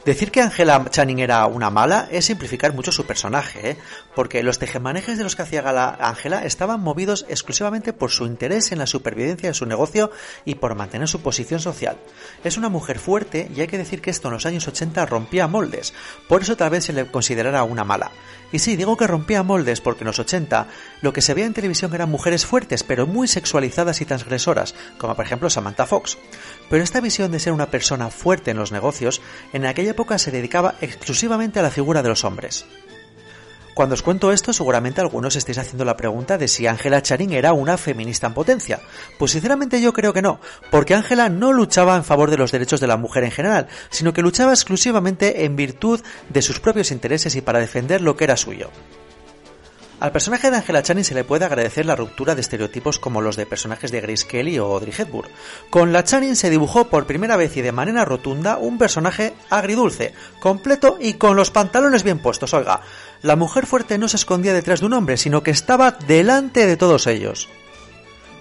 Decir 0.06 0.30
que 0.30 0.40
Angela 0.40 0.84
Channing 0.88 1.18
era 1.18 1.44
una 1.46 1.68
mala 1.68 2.06
es 2.12 2.26
simplificar 2.26 2.72
mucho 2.72 2.92
su 2.92 3.06
personaje, 3.06 3.70
¿eh? 3.70 3.76
porque 4.14 4.44
los 4.44 4.60
tejemanejes 4.60 5.18
de 5.18 5.24
los 5.24 5.34
que 5.34 5.42
hacía 5.42 5.62
gala 5.62 5.98
Angela 6.00 6.44
estaban 6.44 6.80
movidos 6.80 7.26
exclusivamente 7.28 7.92
por 7.92 8.12
su 8.12 8.24
interés 8.24 8.70
en 8.70 8.78
la 8.78 8.86
supervivencia 8.86 9.48
de 9.48 9.54
su 9.54 9.66
negocio 9.66 10.12
y 10.44 10.54
por 10.54 10.76
mantener 10.76 11.08
su 11.08 11.22
posición 11.22 11.58
social. 11.58 11.96
Es 12.44 12.56
una 12.56 12.68
mujer 12.68 13.00
fuerte 13.00 13.50
y 13.52 13.60
hay 13.60 13.66
que 13.66 13.78
decir 13.78 14.00
que 14.00 14.10
esto 14.10 14.28
en 14.28 14.34
los 14.34 14.46
años 14.46 14.68
80 14.68 15.04
rompía 15.06 15.48
moldes, 15.48 15.92
por 16.28 16.42
eso 16.42 16.56
tal 16.56 16.70
vez 16.70 16.84
se 16.84 16.92
le 16.92 17.10
considerara 17.10 17.64
una 17.64 17.82
mala. 17.82 18.12
Y 18.52 18.60
sí, 18.60 18.76
digo 18.76 18.96
que 18.96 19.08
rompía 19.08 19.42
moldes 19.42 19.80
porque 19.80 20.04
en 20.04 20.06
los 20.06 20.20
80 20.20 20.68
lo 21.02 21.12
que 21.12 21.20
se 21.20 21.34
veía 21.34 21.46
en 21.46 21.52
televisión 21.52 21.92
eran 21.92 22.10
mujeres 22.10 22.46
fuertes 22.46 22.84
pero 22.84 23.08
muy 23.08 23.26
sexualizadas 23.26 24.00
y 24.00 24.04
transgresoras, 24.04 24.76
como 24.98 25.16
por 25.16 25.24
ejemplo 25.24 25.50
Samantha 25.50 25.84
Fox. 25.84 26.16
Pero 26.70 26.84
esta 26.84 27.00
visión 27.00 27.32
de 27.32 27.40
ser 27.40 27.52
una 27.52 27.72
persona 27.72 28.08
fuerte 28.08 28.52
en 28.52 28.56
los 28.56 28.70
negocios, 28.70 29.20
en 29.52 29.66
aquella 29.66 29.95
época 29.96 30.18
se 30.18 30.30
dedicaba 30.30 30.74
exclusivamente 30.82 31.58
a 31.58 31.62
la 31.62 31.70
figura 31.70 32.02
de 32.02 32.10
los 32.10 32.22
hombres. 32.24 32.66
Cuando 33.74 33.94
os 33.94 34.02
cuento 34.02 34.30
esto, 34.30 34.52
seguramente 34.52 35.00
algunos 35.00 35.36
estéis 35.36 35.56
haciendo 35.56 35.86
la 35.86 35.96
pregunta 35.96 36.36
de 36.36 36.48
si 36.48 36.66
Angela 36.66 37.00
Channing 37.00 37.32
era 37.32 37.54
una 37.54 37.78
feminista 37.78 38.26
en 38.26 38.34
potencia. 38.34 38.80
Pues 39.18 39.32
sinceramente 39.32 39.80
yo 39.80 39.94
creo 39.94 40.12
que 40.12 40.20
no, 40.20 40.38
porque 40.70 40.94
Angela 40.94 41.30
no 41.30 41.52
luchaba 41.52 41.96
en 41.96 42.04
favor 42.04 42.30
de 42.30 42.36
los 42.36 42.52
derechos 42.52 42.80
de 42.80 42.86
la 42.86 42.98
mujer 42.98 43.24
en 43.24 43.30
general, 43.30 43.68
sino 43.88 44.12
que 44.12 44.22
luchaba 44.22 44.52
exclusivamente 44.52 45.44
en 45.46 45.56
virtud 45.56 46.02
de 46.28 46.42
sus 46.42 46.60
propios 46.60 46.90
intereses 46.90 47.34
y 47.36 47.40
para 47.40 47.58
defender 47.58 48.02
lo 48.02 48.16
que 48.16 48.24
era 48.24 48.36
suyo. 48.36 48.70
Al 49.98 50.12
personaje 50.12 50.50
de 50.50 50.58
Angela 50.58 50.82
Channing 50.82 51.04
se 51.04 51.14
le 51.14 51.24
puede 51.24 51.46
agradecer 51.46 51.86
la 51.86 51.96
ruptura 51.96 52.34
de 52.34 52.42
estereotipos 52.42 52.98
como 52.98 53.22
los 53.22 53.36
de 53.36 53.46
personajes 53.46 53.90
de 53.90 54.02
Grace 54.02 54.26
Kelly 54.26 54.58
o 54.58 54.66
Audrey 54.66 54.92
Hepburn. 54.96 55.30
Con 55.70 55.94
la 55.94 56.04
Channing 56.04 56.36
se 56.36 56.50
dibujó 56.50 56.88
por 56.88 57.06
primera 57.06 57.36
vez 57.36 57.56
y 57.56 57.62
de 57.62 57.72
manera 57.72 58.04
rotunda 58.04 58.58
un 58.58 58.76
personaje 58.76 59.32
agridulce, 59.48 60.12
completo 60.38 60.98
y 61.00 61.14
con 61.14 61.34
los 61.34 61.50
pantalones 61.50 62.02
bien 62.02 62.18
puestos, 62.18 62.52
oiga. 62.52 62.82
la 63.22 63.36
mujer 63.36 63.64
fuerte 63.64 63.96
no 63.96 64.06
se 64.08 64.16
escondía 64.16 64.52
detrás 64.52 64.80
de 64.80 64.86
un 64.86 64.92
hombre, 64.92 65.16
sino 65.16 65.42
que 65.42 65.50
estaba 65.50 65.92
delante 65.92 66.66
de 66.66 66.76
todos 66.76 67.06
ellos. 67.06 67.48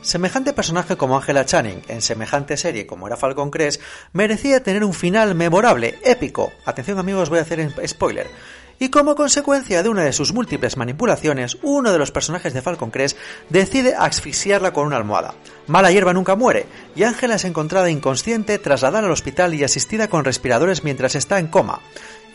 Semejante 0.02 0.54
personaje 0.54 0.98
como 0.98 1.16
Angela 1.16 1.46
Channing, 1.46 1.82
en 1.88 2.02
semejante 2.02 2.58
serie 2.58 2.86
como 2.86 3.08
era 3.08 3.18
Falcon 3.18 3.50
Crest, 3.50 3.82
merecía 4.12 4.62
tener 4.62 4.84
un 4.84 4.94
final 4.94 5.34
memorable, 5.36 5.98
épico. 6.04 6.52
Atención 6.66 7.00
amigos, 7.00 7.30
voy 7.30 7.40
a 7.40 7.44
hacer 7.44 7.74
spoiler. 7.88 8.28
Y 8.78 8.90
como 8.90 9.16
consecuencia 9.16 9.84
de 9.84 9.90
una 9.90 10.04
de 10.04 10.12
sus 10.12 10.34
múltiples 10.34 10.76
manipulaciones, 10.76 11.58
uno 11.62 11.92
de 11.92 11.98
los 11.98 12.12
personajes 12.12 12.54
de 12.54 12.62
Falcon 12.62 12.92
Crest 12.92 13.18
decide 13.50 13.96
asfixiarla 13.96 14.74
con 14.74 14.86
una 14.86 14.98
almohada. 14.98 15.34
Mala 15.68 15.92
hierba 15.92 16.14
nunca 16.14 16.36
muere, 16.36 16.66
y 16.96 17.04
Ángela 17.04 17.36
es 17.36 17.46
encontrada 17.46 17.90
inconsciente, 17.90 18.60
trasladada 18.60 19.06
al 19.06 19.14
hospital 19.14 19.54
y 19.54 19.64
asistida 19.64 20.10
con 20.10 20.26
respiradores 20.26 20.84
mientras 20.84 21.16
está 21.16 21.40
en 21.40 21.48
coma. 21.48 21.80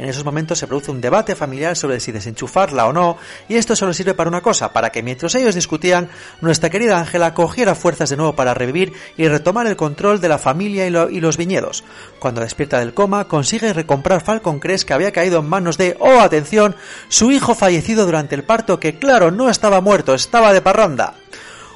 En 0.00 0.08
esos 0.08 0.24
momentos 0.24 0.58
se 0.58 0.66
produce 0.66 0.90
un 0.90 1.02
debate 1.02 1.36
familiar 1.36 1.76
sobre 1.76 2.00
si 2.00 2.10
desenchufarla 2.10 2.86
o 2.86 2.92
no, 2.92 3.18
y 3.50 3.56
esto 3.56 3.76
solo 3.76 3.92
sirve 3.92 4.14
para 4.14 4.30
una 4.30 4.40
cosa, 4.40 4.72
para 4.72 4.88
que 4.88 5.02
mientras 5.02 5.34
ellos 5.34 5.54
discutían, 5.54 6.08
nuestra 6.40 6.70
querida 6.70 6.98
Ángela 6.98 7.34
cogiera 7.34 7.74
fuerzas 7.74 8.08
de 8.08 8.16
nuevo 8.16 8.34
para 8.34 8.54
revivir 8.54 8.94
y 9.18 9.28
retomar 9.28 9.66
el 9.66 9.76
control 9.76 10.18
de 10.22 10.30
la 10.30 10.38
familia 10.38 10.86
y, 10.86 11.20
los 11.20 11.36
viñedos. 11.36 11.84
Cuando 12.18 12.40
despierta 12.40 12.78
del 12.78 12.94
coma, 12.94 13.28
consigue 13.28 13.74
recomprar 13.74 14.22
Falcon 14.22 14.58
Crest 14.58 14.88
que 14.88 14.94
había 14.94 15.12
caído 15.12 15.40
en 15.40 15.50
manos 15.50 15.76
de, 15.76 15.94
oh 16.00 16.20
atención, 16.20 16.76
su 17.10 17.30
hijo 17.30 17.54
fallecido 17.54 18.06
durante 18.06 18.34
el 18.34 18.42
parto 18.42 18.80
que 18.80 18.98
claro, 18.98 19.30
no 19.30 19.50
estaba 19.50 19.82
muerto, 19.82 20.14
estaba 20.14 20.54
de 20.54 20.62
parranda. 20.62 21.16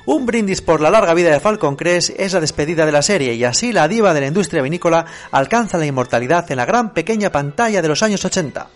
Un 0.06 0.26
brindis 0.26 0.60
por 0.60 0.82
la 0.82 0.90
larga 0.90 1.14
vida 1.14 1.30
de 1.30 1.40
Falcon 1.40 1.76
Crest 1.76 2.10
es 2.18 2.34
la 2.34 2.40
despedida 2.40 2.84
de 2.84 2.92
la 2.92 3.00
serie 3.00 3.32
y 3.32 3.44
así 3.44 3.72
la 3.72 3.88
diva 3.88 4.12
de 4.12 4.20
la 4.20 4.26
industria 4.26 4.60
vinícola 4.60 5.06
alcanza 5.30 5.78
la 5.78 5.86
inmortalidad 5.86 6.50
en 6.50 6.58
la 6.58 6.66
gran 6.66 6.92
pequeña 6.92 7.32
pantalla 7.32 7.80
de 7.80 7.88
los 7.88 8.02
años 8.02 8.22
80. 8.22 8.68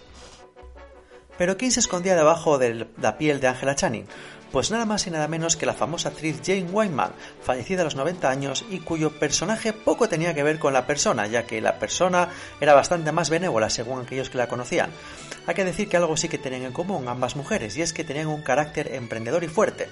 Pero 1.37 1.59
¿quién 1.59 1.71
se 1.71 1.81
escondía 1.81 2.17
debajo 2.17 2.57
de 2.57 2.89
la 3.01 3.19
piel 3.19 3.41
de 3.41 3.49
Angela 3.49 3.75
Channing? 3.75 4.07
Pues 4.53 4.71
nada 4.71 4.87
más 4.87 5.07
y 5.07 5.11
nada 5.11 5.29
menos 5.29 5.57
que 5.57 5.67
la 5.67 5.75
famosa 5.75 6.09
actriz 6.09 6.41
Jane 6.43 6.71
Wyman, 6.73 7.13
fallecida 7.43 7.83
a 7.83 7.85
los 7.85 7.97
90 7.97 8.31
años 8.31 8.65
y 8.71 8.79
cuyo 8.79 9.11
personaje 9.11 9.75
poco 9.75 10.09
tenía 10.09 10.33
que 10.33 10.43
ver 10.43 10.59
con 10.59 10.73
la 10.73 10.87
persona, 10.87 11.27
ya 11.27 11.47
que 11.47 11.61
la 11.61 11.79
persona 11.79 12.31
era 12.59 12.73
bastante 12.73 13.13
más 13.13 13.29
benévola 13.29 13.69
según 13.69 14.01
aquellos 14.01 14.31
que 14.31 14.39
la 14.39 14.49
conocían. 14.49 14.91
Hay 15.47 15.55
que 15.55 15.67
decir 15.67 15.91
que 15.91 15.99
algo 15.99 16.17
sí 16.17 16.31
que 16.31 16.39
tenían 16.39 16.63
en 16.63 16.73
común 16.73 17.09
ambas 17.09 17.37
mujeres, 17.37 17.77
y 17.77 17.83
es 17.83 17.93
que 17.93 18.05
tenían 18.05 18.29
un 18.29 18.41
carácter 18.41 18.95
emprendedor 18.95 19.45
y 19.45 19.49
fuerte. 19.49 19.89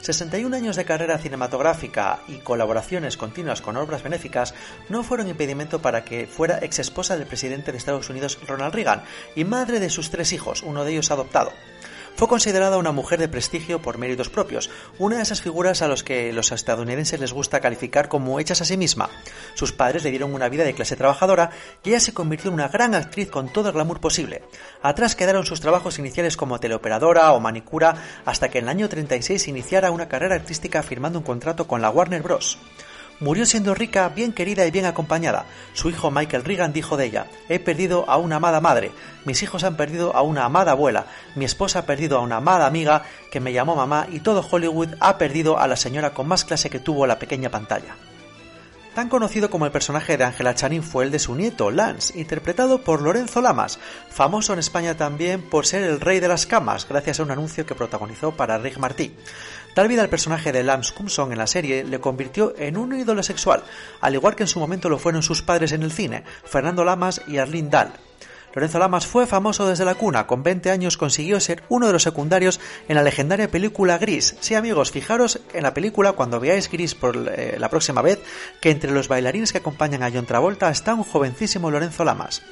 61 0.00 0.56
años 0.56 0.76
de 0.76 0.86
carrera 0.86 1.18
cinematográfica 1.18 2.20
y 2.28 2.38
colaboraciones 2.38 3.18
continuas 3.18 3.60
con 3.60 3.76
obras 3.76 4.02
benéficas 4.02 4.54
no 4.88 5.02
fueron 5.02 5.28
impedimento 5.28 5.82
para 5.82 6.04
que 6.04 6.26
fuera 6.26 6.60
ex 6.62 6.78
esposa 6.78 7.18
del 7.18 7.26
presidente 7.26 7.72
de 7.72 7.78
Estados 7.78 8.08
Unidos 8.08 8.38
Ronald 8.46 8.74
Reagan 8.74 9.02
y 9.34 9.44
madre 9.44 9.80
de 9.80 9.90
sus 9.90 10.10
tres 10.10 10.32
hijos, 10.32 10.62
uno 10.62 10.84
de 10.84 10.92
ellos 10.92 11.10
adoptado. 11.10 11.52
Fue 12.18 12.26
considerada 12.26 12.78
una 12.78 12.90
mujer 12.90 13.20
de 13.20 13.28
prestigio 13.28 13.80
por 13.80 13.96
méritos 13.96 14.28
propios, 14.28 14.70
una 14.98 15.18
de 15.18 15.22
esas 15.22 15.40
figuras 15.40 15.82
a 15.82 15.86
los 15.86 16.02
que 16.02 16.32
los 16.32 16.50
estadounidenses 16.50 17.20
les 17.20 17.32
gusta 17.32 17.60
calificar 17.60 18.08
como 18.08 18.40
hechas 18.40 18.60
a 18.60 18.64
sí 18.64 18.76
misma. 18.76 19.08
Sus 19.54 19.70
padres 19.70 20.02
le 20.02 20.10
dieron 20.10 20.34
una 20.34 20.48
vida 20.48 20.64
de 20.64 20.74
clase 20.74 20.96
trabajadora 20.96 21.50
y 21.84 21.90
ella 21.90 22.00
se 22.00 22.12
convirtió 22.12 22.48
en 22.48 22.54
una 22.54 22.66
gran 22.66 22.96
actriz 22.96 23.30
con 23.30 23.52
todo 23.52 23.68
el 23.68 23.74
glamour 23.74 24.00
posible. 24.00 24.42
Atrás 24.82 25.14
quedaron 25.14 25.46
sus 25.46 25.60
trabajos 25.60 26.00
iniciales 26.00 26.36
como 26.36 26.58
teleoperadora 26.58 27.32
o 27.34 27.38
manicura 27.38 27.94
hasta 28.24 28.48
que 28.48 28.58
en 28.58 28.64
el 28.64 28.70
año 28.70 28.88
36 28.88 29.46
iniciara 29.46 29.92
una 29.92 30.08
carrera 30.08 30.34
artística 30.34 30.82
firmando 30.82 31.20
un 31.20 31.24
contrato 31.24 31.68
con 31.68 31.82
la 31.82 31.90
Warner 31.90 32.22
Bros. 32.22 32.58
Murió 33.20 33.46
siendo 33.46 33.74
rica, 33.74 34.08
bien 34.10 34.32
querida 34.32 34.64
y 34.64 34.70
bien 34.70 34.86
acompañada. 34.86 35.46
Su 35.72 35.90
hijo 35.90 36.10
Michael 36.10 36.44
Reagan 36.44 36.72
dijo 36.72 36.96
de 36.96 37.06
ella, 37.06 37.26
he 37.48 37.58
perdido 37.58 38.08
a 38.08 38.16
una 38.16 38.36
amada 38.36 38.60
madre, 38.60 38.92
mis 39.24 39.42
hijos 39.42 39.64
han 39.64 39.76
perdido 39.76 40.14
a 40.14 40.22
una 40.22 40.44
amada 40.44 40.72
abuela, 40.72 41.06
mi 41.34 41.44
esposa 41.44 41.80
ha 41.80 41.86
perdido 41.86 42.18
a 42.18 42.22
una 42.22 42.36
amada 42.36 42.66
amiga 42.66 43.02
que 43.32 43.40
me 43.40 43.52
llamó 43.52 43.74
mamá 43.74 44.06
y 44.10 44.20
todo 44.20 44.46
Hollywood 44.48 44.94
ha 45.00 45.18
perdido 45.18 45.58
a 45.58 45.66
la 45.66 45.76
señora 45.76 46.14
con 46.14 46.28
más 46.28 46.44
clase 46.44 46.70
que 46.70 46.78
tuvo 46.78 47.06
la 47.08 47.18
pequeña 47.18 47.50
pantalla. 47.50 47.96
Tan 48.98 49.08
conocido 49.08 49.48
como 49.48 49.64
el 49.64 49.70
personaje 49.70 50.16
de 50.16 50.24
Angela 50.24 50.56
Channing 50.56 50.82
fue 50.82 51.04
el 51.04 51.12
de 51.12 51.20
su 51.20 51.36
nieto, 51.36 51.70
Lance, 51.70 52.18
interpretado 52.18 52.82
por 52.82 53.00
Lorenzo 53.00 53.40
Lamas, 53.40 53.78
famoso 54.10 54.52
en 54.52 54.58
España 54.58 54.96
también 54.96 55.40
por 55.40 55.66
ser 55.66 55.84
el 55.84 56.00
rey 56.00 56.18
de 56.18 56.26
las 56.26 56.46
camas, 56.46 56.84
gracias 56.88 57.20
a 57.20 57.22
un 57.22 57.30
anuncio 57.30 57.64
que 57.64 57.76
protagonizó 57.76 58.32
para 58.32 58.58
Rick 58.58 58.78
Martí. 58.78 59.14
Dar 59.74 59.88
vida 59.88 60.02
al 60.02 60.08
personaje 60.08 60.52
de 60.52 60.62
Lance 60.62 60.92
Cumson 60.92 61.32
en 61.32 61.38
la 61.38 61.46
serie 61.46 61.84
le 61.84 62.00
convirtió 62.00 62.54
en 62.58 62.76
un 62.76 62.98
ídolo 62.98 63.22
sexual, 63.22 63.62
al 64.00 64.14
igual 64.14 64.34
que 64.34 64.42
en 64.44 64.48
su 64.48 64.58
momento 64.58 64.88
lo 64.88 64.98
fueron 64.98 65.22
sus 65.22 65.42
padres 65.42 65.72
en 65.72 65.82
el 65.82 65.92
cine, 65.92 66.24
Fernando 66.44 66.84
Lamas 66.84 67.22
y 67.26 67.38
Arlene 67.38 67.70
Dahl. 67.70 67.92
Lorenzo 68.54 68.78
Lamas 68.78 69.06
fue 69.06 69.26
famoso 69.26 69.68
desde 69.68 69.84
la 69.84 69.94
cuna, 69.94 70.26
con 70.26 70.42
20 70.42 70.70
años 70.70 70.96
consiguió 70.96 71.38
ser 71.38 71.62
uno 71.68 71.86
de 71.86 71.92
los 71.92 72.02
secundarios 72.02 72.58
en 72.88 72.96
la 72.96 73.02
legendaria 73.02 73.48
película 73.48 73.98
Gris. 73.98 74.36
Sí 74.40 74.54
amigos, 74.54 74.90
fijaros 74.90 75.40
en 75.52 75.62
la 75.62 75.74
película 75.74 76.12
cuando 76.12 76.40
veáis 76.40 76.70
Gris 76.70 76.94
por 76.94 77.16
eh, 77.16 77.56
la 77.58 77.68
próxima 77.68 78.02
vez, 78.02 78.18
que 78.60 78.70
entre 78.70 78.90
los 78.90 79.06
bailarines 79.06 79.52
que 79.52 79.58
acompañan 79.58 80.02
a 80.02 80.10
John 80.10 80.26
Travolta 80.26 80.70
está 80.70 80.94
un 80.94 81.04
jovencísimo 81.04 81.70
Lorenzo 81.70 82.04
Lamas. 82.04 82.42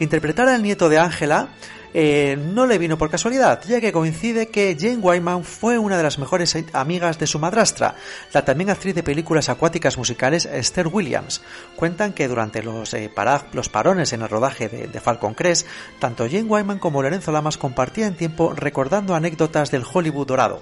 Interpretar 0.00 0.48
al 0.48 0.62
nieto 0.62 0.88
de 0.88 0.98
Ángela 0.98 1.48
eh, 1.94 2.36
no 2.38 2.66
le 2.66 2.78
vino 2.78 2.98
por 2.98 3.10
casualidad, 3.10 3.62
ya 3.66 3.80
que 3.80 3.92
coincide 3.92 4.48
que 4.48 4.76
Jane 4.78 4.98
Wyman 4.98 5.44
fue 5.44 5.78
una 5.78 5.96
de 5.96 6.02
las 6.02 6.18
mejores 6.18 6.56
amigas 6.72 7.18
de 7.18 7.26
su 7.26 7.38
madrastra, 7.38 7.94
la 8.32 8.44
también 8.44 8.70
actriz 8.70 8.94
de 8.94 9.02
películas 9.02 9.48
acuáticas 9.48 9.96
musicales 9.96 10.44
Esther 10.46 10.88
Williams. 10.88 11.40
Cuentan 11.76 12.12
que 12.12 12.28
durante 12.28 12.62
los, 12.62 12.92
eh, 12.94 13.10
los 13.52 13.68
parones 13.68 14.12
en 14.12 14.22
el 14.22 14.28
rodaje 14.28 14.68
de, 14.68 15.00
Falcon 15.00 15.34
Crest, 15.34 15.66
tanto 15.98 16.26
Jane 16.26 16.44
Wyman 16.44 16.78
como 16.78 17.02
Lorenzo 17.02 17.32
Lamas 17.32 17.56
compartían 17.56 18.14
tiempo 18.14 18.52
recordando 18.54 19.14
anécdotas 19.14 19.70
del 19.70 19.84
Hollywood 19.90 20.26
dorado. 20.26 20.60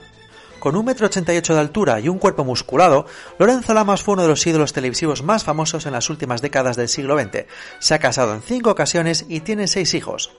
Con 0.58 0.74
un 0.74 0.84
metro 0.84 1.06
ochenta 1.06 1.34
y 1.34 1.36
ocho 1.36 1.54
de 1.54 1.60
altura 1.60 2.00
y 2.00 2.08
un 2.08 2.18
cuerpo 2.18 2.44
musculado, 2.44 3.06
Lorenzo 3.38 3.74
Lamas 3.74 4.02
fue 4.02 4.14
uno 4.14 4.22
de 4.22 4.28
los 4.28 4.46
ídolos 4.46 4.72
televisivos 4.72 5.22
más 5.22 5.44
famosos 5.44 5.86
en 5.86 5.92
las 5.92 6.08
últimas 6.08 6.40
décadas 6.40 6.76
del 6.76 6.88
siglo 6.88 7.18
XX. 7.18 7.44
Se 7.78 7.94
ha 7.94 7.98
casado 7.98 8.34
en 8.34 8.42
cinco 8.42 8.70
ocasiones 8.70 9.26
y 9.28 9.40
tiene 9.40 9.68
seis 9.68 9.94
hijos. 9.94 10.30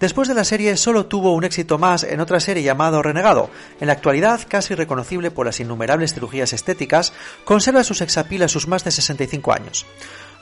Después 0.00 0.28
de 0.28 0.34
la 0.34 0.44
serie 0.44 0.78
solo 0.78 1.04
tuvo 1.04 1.34
un 1.34 1.44
éxito 1.44 1.76
más 1.76 2.04
en 2.04 2.20
otra 2.20 2.40
serie 2.40 2.62
llamado 2.62 3.02
Renegado. 3.02 3.50
En 3.80 3.88
la 3.88 3.92
actualidad, 3.92 4.40
casi 4.48 4.74
reconocible 4.74 5.30
por 5.30 5.44
las 5.44 5.60
innumerables 5.60 6.14
cirugías 6.14 6.54
estéticas, 6.54 7.12
conserva 7.44 7.84
sus 7.84 8.00
exapil 8.00 8.42
a 8.42 8.48
sus 8.48 8.66
más 8.66 8.82
de 8.82 8.92
65 8.92 9.52
años. 9.52 9.84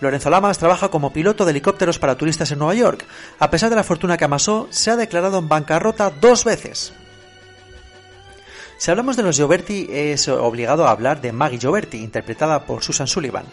Lorenzo 0.00 0.30
Lamas 0.30 0.58
trabaja 0.58 0.90
como 0.90 1.12
piloto 1.12 1.44
de 1.44 1.50
helicópteros 1.50 1.98
para 1.98 2.16
turistas 2.16 2.52
en 2.52 2.60
Nueva 2.60 2.74
York. 2.74 3.04
A 3.40 3.50
pesar 3.50 3.68
de 3.68 3.74
la 3.74 3.82
fortuna 3.82 4.16
que 4.16 4.26
amasó, 4.26 4.68
se 4.70 4.92
ha 4.92 4.96
declarado 4.96 5.38
en 5.38 5.48
bancarrota 5.48 6.10
dos 6.10 6.44
veces. 6.44 6.92
Si 8.78 8.92
hablamos 8.92 9.16
de 9.16 9.24
los 9.24 9.36
Gioberti, 9.36 9.88
es 9.90 10.28
obligado 10.28 10.86
a 10.86 10.92
hablar 10.92 11.20
de 11.20 11.32
Maggie 11.32 11.58
Gioberti, 11.58 11.98
interpretada 11.98 12.64
por 12.64 12.84
Susan 12.84 13.08
Sullivan. 13.08 13.44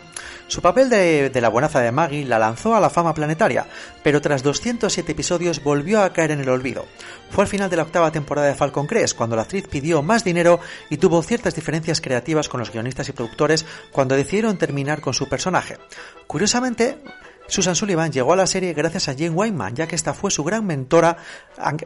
Su 0.46 0.62
papel 0.62 0.88
de, 0.88 1.32
la 1.42 1.50
buenaza 1.50 1.82
de 1.82 1.92
Maggie 1.92 2.26
la 2.26 2.38
lanzó 2.38 2.76
a 2.76 2.80
la 2.80 2.92
fama 2.92 3.16
planetaria, 3.16 3.66
pero 4.04 4.22
tras 4.22 4.44
207 4.44 5.14
episodios 5.14 5.64
volvió 5.64 6.04
a 6.04 6.14
caer 6.14 6.30
en 6.30 6.42
el 6.42 6.50
olvido. 6.50 6.86
Fue 7.32 7.44
al 7.44 7.48
final 7.48 7.72
de 7.72 7.78
la 7.78 7.82
octava 7.82 8.12
temporada 8.12 8.48
de 8.48 8.54
Falcon 8.54 8.86
Crest 8.86 9.18
cuando 9.18 9.36
la 9.36 9.42
actriz 9.42 9.68
pidió 9.68 10.04
más 10.04 10.24
dinero 10.24 10.60
y 10.92 10.98
tuvo 10.98 11.24
ciertas 11.24 11.56
diferencias 11.56 12.02
creativas 12.02 12.48
con 12.48 12.60
los 12.60 12.72
guionistas 12.72 13.10
y 13.10 13.14
productores 13.14 13.66
cuando 13.92 14.16
decidieron 14.16 14.60
terminar 14.60 15.02
con 15.02 15.16
su 15.16 15.28
personaje. 15.28 15.80
Curiosamente, 16.28 17.00
Susan 17.48 17.76
Sullivan 17.76 18.12
llegó 18.12 18.34
a 18.34 18.36
la 18.36 18.48
serie 18.48 18.74
gracias 18.74 19.08
a 19.08 19.14
Jane 19.14 19.30
Wyman, 19.30 19.76
ya 19.76 19.88
que 19.88 19.96
esta 19.96 20.14
fue 20.14 20.32
su 20.32 20.44
gran 20.44 20.66
mentora, 20.66 21.18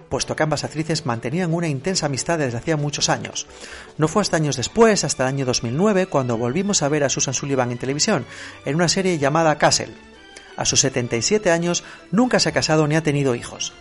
puesto 0.08 0.36
que 0.36 0.44
ambas 0.44 0.63
actrices 0.63 1.06
mantenían 1.06 1.54
una 1.54 1.68
intensa 1.68 2.06
amistad 2.06 2.39
desde 2.39 2.58
hacía 2.58 2.78
muchos 2.78 3.10
años. 3.10 3.48
No 3.98 4.08
fue 4.08 4.22
hasta 4.22 4.38
años 4.38 4.56
después, 4.56 5.04
hasta 5.04 5.24
el 5.24 5.36
año 5.36 5.46
2009, 5.46 6.08
cuando 6.08 6.38
volvimos 6.38 6.82
a 6.82 6.89
ver 6.89 7.04
a 7.04 7.10
Susan 7.10 7.34
Sullivan 7.34 7.72
en 7.72 7.78
televisión, 7.78 8.25
en 8.66 8.75
una 8.75 8.88
serie 8.88 9.18
llamada 9.18 9.58
Castle. 9.58 9.94
A 10.56 10.66
sus 10.66 10.80
77 10.82 11.51
años 11.51 11.84
nunca 12.12 12.39
se 12.39 12.50
ha 12.50 12.54
casado 12.54 12.88
ni 12.88 12.96
ha 12.96 13.04
tenido 13.04 13.36
hijos. 13.36 13.74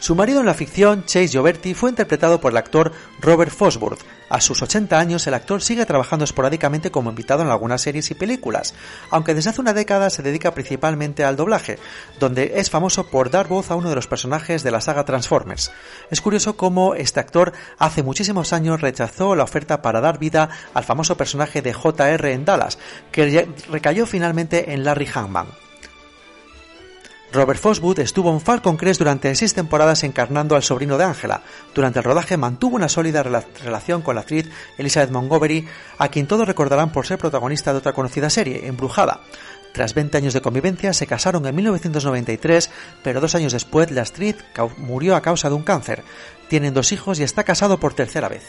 Su 0.00 0.14
marido 0.14 0.40
en 0.40 0.46
la 0.46 0.54
ficción, 0.54 1.04
Chase 1.04 1.28
Gioberti, 1.28 1.74
fue 1.74 1.90
interpretado 1.90 2.40
por 2.40 2.52
el 2.52 2.56
actor 2.56 2.90
Robert 3.20 3.52
Fosworth. 3.52 4.00
A 4.30 4.40
sus 4.40 4.62
80 4.62 4.98
años, 4.98 5.26
el 5.26 5.34
actor 5.34 5.60
sigue 5.60 5.84
trabajando 5.84 6.24
esporádicamente 6.24 6.90
como 6.90 7.10
invitado 7.10 7.42
en 7.42 7.50
algunas 7.50 7.82
series 7.82 8.10
y 8.10 8.14
películas, 8.14 8.72
aunque 9.10 9.34
desde 9.34 9.50
hace 9.50 9.60
una 9.60 9.74
década 9.74 10.08
se 10.08 10.22
dedica 10.22 10.54
principalmente 10.54 11.22
al 11.22 11.36
doblaje, 11.36 11.78
donde 12.18 12.52
es 12.56 12.70
famoso 12.70 13.08
por 13.08 13.30
dar 13.30 13.46
voz 13.46 13.70
a 13.70 13.74
uno 13.74 13.90
de 13.90 13.94
los 13.94 14.06
personajes 14.06 14.62
de 14.62 14.70
la 14.70 14.80
saga 14.80 15.04
Transformers. 15.04 15.70
Es 16.10 16.22
curioso 16.22 16.56
cómo 16.56 16.94
este 16.94 17.20
actor 17.20 17.52
hace 17.76 18.02
muchísimos 18.02 18.54
años 18.54 18.80
rechazó 18.80 19.36
la 19.36 19.44
oferta 19.44 19.82
para 19.82 20.00
dar 20.00 20.18
vida 20.18 20.48
al 20.72 20.84
famoso 20.84 21.18
personaje 21.18 21.60
de 21.60 21.74
JR 21.74 22.26
en 22.28 22.46
Dallas, 22.46 22.78
que 23.12 23.46
recayó 23.68 24.06
finalmente 24.06 24.72
en 24.72 24.82
Larry 24.82 25.06
Hangman. 25.06 25.48
Robert 27.32 27.60
Foswood 27.60 28.00
estuvo 28.00 28.32
en 28.32 28.40
Falcon 28.40 28.76
Crest 28.76 28.98
durante 28.98 29.32
seis 29.36 29.54
temporadas 29.54 30.02
encarnando 30.02 30.56
al 30.56 30.64
sobrino 30.64 30.98
de 30.98 31.04
Angela. 31.04 31.42
Durante 31.72 32.00
el 32.00 32.04
rodaje 32.04 32.36
mantuvo 32.36 32.74
una 32.74 32.88
sólida 32.88 33.22
relación 33.22 34.02
con 34.02 34.16
la 34.16 34.22
actriz 34.22 34.50
Elizabeth 34.78 35.12
Montgomery, 35.12 35.68
a 35.98 36.08
quien 36.08 36.26
todos 36.26 36.48
recordarán 36.48 36.90
por 36.90 37.06
ser 37.06 37.18
protagonista 37.18 37.72
de 37.72 37.78
otra 37.78 37.92
conocida 37.92 38.30
serie, 38.30 38.66
Embrujada. 38.66 39.20
Tras 39.72 39.94
20 39.94 40.16
años 40.18 40.34
de 40.34 40.40
convivencia, 40.40 40.92
se 40.92 41.06
casaron 41.06 41.46
en 41.46 41.54
1993, 41.54 42.68
pero 43.04 43.20
dos 43.20 43.36
años 43.36 43.52
después 43.52 43.92
la 43.92 44.02
actriz 44.02 44.36
murió 44.78 45.14
a 45.14 45.22
causa 45.22 45.48
de 45.48 45.54
un 45.54 45.62
cáncer. 45.62 46.02
Tienen 46.48 46.74
dos 46.74 46.90
hijos 46.90 47.20
y 47.20 47.22
está 47.22 47.44
casado 47.44 47.78
por 47.78 47.94
tercera 47.94 48.28
vez. 48.28 48.42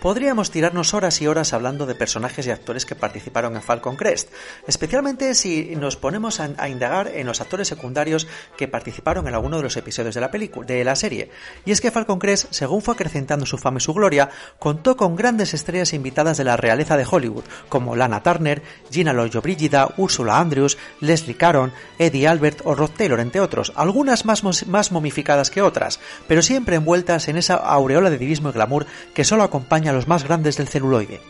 Podríamos 0.00 0.52
tirarnos 0.52 0.94
horas 0.94 1.20
y 1.20 1.26
horas 1.26 1.52
hablando 1.52 1.84
de 1.84 1.96
personajes 1.96 2.46
y 2.46 2.52
actores 2.52 2.86
que 2.86 2.94
participaron 2.94 3.56
en 3.56 3.62
Falcon 3.62 3.96
Crest, 3.96 4.30
especialmente 4.68 5.34
si 5.34 5.74
nos 5.74 5.96
ponemos 5.96 6.38
a, 6.38 6.68
indagar 6.68 7.08
en 7.08 7.26
los 7.26 7.40
actores 7.40 7.66
secundarios 7.66 8.28
que 8.56 8.68
participaron 8.68 9.26
en 9.26 9.34
alguno 9.34 9.56
de 9.56 9.64
los 9.64 9.76
episodios 9.76 10.14
de 10.14 10.20
la 10.20 10.30
película, 10.30 10.68
de 10.68 10.84
la 10.84 10.94
serie. 10.94 11.30
Y 11.64 11.72
es 11.72 11.80
que 11.80 11.90
Falcon 11.90 12.20
Crest, 12.20 12.46
según 12.52 12.80
fue 12.80 12.94
acrecentando 12.94 13.44
su 13.44 13.58
fama 13.58 13.78
y 13.78 13.80
su 13.80 13.92
gloria, 13.92 14.30
contó 14.60 14.96
con 14.96 15.16
grandes 15.16 15.52
estrellas 15.52 15.92
invitadas 15.92 16.36
de 16.36 16.44
la 16.44 16.56
realeza 16.56 16.96
de 16.96 17.06
Hollywood, 17.10 17.44
como 17.68 17.96
Lana 17.96 18.22
Turner, 18.22 18.62
Gina 18.92 19.12
Lollobrigida, 19.12 19.92
Ursula 19.96 20.38
Andrews, 20.38 20.78
Leslie 21.00 21.36
Caron, 21.36 21.72
Eddie 21.98 22.28
Albert 22.28 22.60
o 22.62 22.76
Rod 22.76 22.90
Taylor, 22.96 23.18
entre 23.18 23.40
otros, 23.40 23.72
algunas 23.74 24.24
más, 24.24 24.44
más 24.68 24.92
momificadas 24.92 25.50
que 25.50 25.60
otras, 25.62 25.98
pero 26.28 26.40
siempre 26.40 26.76
envueltas 26.76 27.26
en 27.26 27.36
esa 27.36 27.56
aureola 27.56 28.10
de 28.10 28.18
divismo 28.18 28.50
y 28.50 28.52
glamour 28.52 28.86
que 29.12 29.24
solo 29.24 29.42
acompaña 29.42 29.87
a 29.88 29.92
los 29.92 30.08
más 30.08 30.24
grandes 30.24 30.56
del 30.56 30.68
celuloide. 30.68 31.20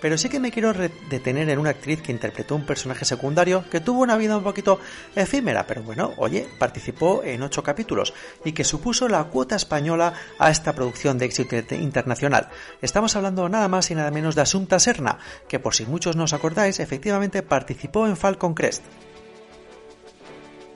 Pero 0.00 0.16
sí 0.16 0.30
que 0.30 0.40
me 0.40 0.50
quiero 0.50 0.72
detener 0.72 1.50
en 1.50 1.58
una 1.58 1.70
actriz 1.70 2.00
que 2.00 2.12
interpretó 2.12 2.56
un 2.56 2.64
personaje 2.64 3.04
secundario 3.04 3.64
que 3.70 3.80
tuvo 3.80 4.00
una 4.00 4.16
vida 4.16 4.36
un 4.36 4.42
poquito 4.42 4.80
efímera, 5.14 5.66
pero 5.66 5.82
bueno, 5.82 6.14
oye, 6.16 6.48
participó 6.58 7.22
en 7.22 7.42
ocho 7.42 7.62
capítulos 7.62 8.14
y 8.44 8.52
que 8.52 8.64
supuso 8.64 9.08
la 9.08 9.24
cuota 9.24 9.56
española 9.56 10.14
a 10.38 10.50
esta 10.50 10.72
producción 10.74 11.18
de 11.18 11.26
éxito 11.26 11.74
internacional. 11.74 12.48
Estamos 12.80 13.14
hablando 13.14 13.48
nada 13.48 13.68
más 13.68 13.90
y 13.90 13.94
nada 13.94 14.10
menos 14.10 14.34
de 14.34 14.42
Asunta 14.42 14.78
Serna, 14.78 15.18
que 15.48 15.60
por 15.60 15.74
si 15.74 15.84
muchos 15.84 16.16
no 16.16 16.24
os 16.24 16.32
acordáis, 16.32 16.80
efectivamente 16.80 17.42
participó 17.42 18.06
en 18.06 18.16
Falcon 18.16 18.54
Crest. 18.54 18.82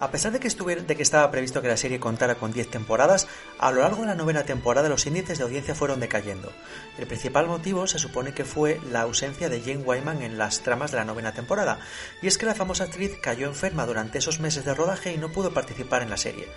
A 0.05 0.11
pesar 0.11 0.33
de 0.33 0.39
que, 0.39 0.51
de 0.51 0.97
que 0.97 1.03
estaba 1.03 1.31
previsto 1.31 1.63
que 1.63 1.69
la 1.69 1.79
serie 1.79 1.99
contara 1.99 2.35
con 2.35 2.53
10 2.53 2.69
temporadas, 2.69 3.27
a 3.59 3.71
lo 3.71 3.81
largo 3.81 4.03
de 4.03 4.09
la 4.09 4.15
novena 4.15 4.43
temporada 4.43 4.91
los 4.91 5.07
índices 5.07 5.39
de 5.39 5.45
audiencia 5.45 5.75
fueron 5.75 5.99
decayendo. 5.99 6.53
El 6.99 7.07
principal 7.07 7.47
motivo 7.47 7.87
se 7.87 7.99
supone 7.99 8.35
que 8.35 8.45
fue 8.45 8.83
la 8.93 9.01
ausencia 9.01 9.49
de 9.49 9.63
Jane 9.63 9.79
Wyman 9.79 10.21
en 10.21 10.37
las 10.37 10.61
tramas 10.61 10.91
de 10.91 10.99
la 10.99 11.07
novena 11.07 11.33
temporada, 11.33 11.79
y 12.21 12.27
es 12.27 12.37
que 12.37 12.45
la 12.45 12.55
famosa 12.55 12.85
actriz 12.85 13.13
cayó 13.19 13.47
enferma 13.47 13.87
durante 13.87 14.19
esos 14.19 14.41
meses 14.41 14.67
de 14.67 14.75
rodaje 14.75 15.11
y 15.11 15.17
no 15.17 15.33
pudo 15.33 15.55
participar 15.55 16.03
en 16.03 16.11
la 16.11 16.19
serie. 16.19 16.49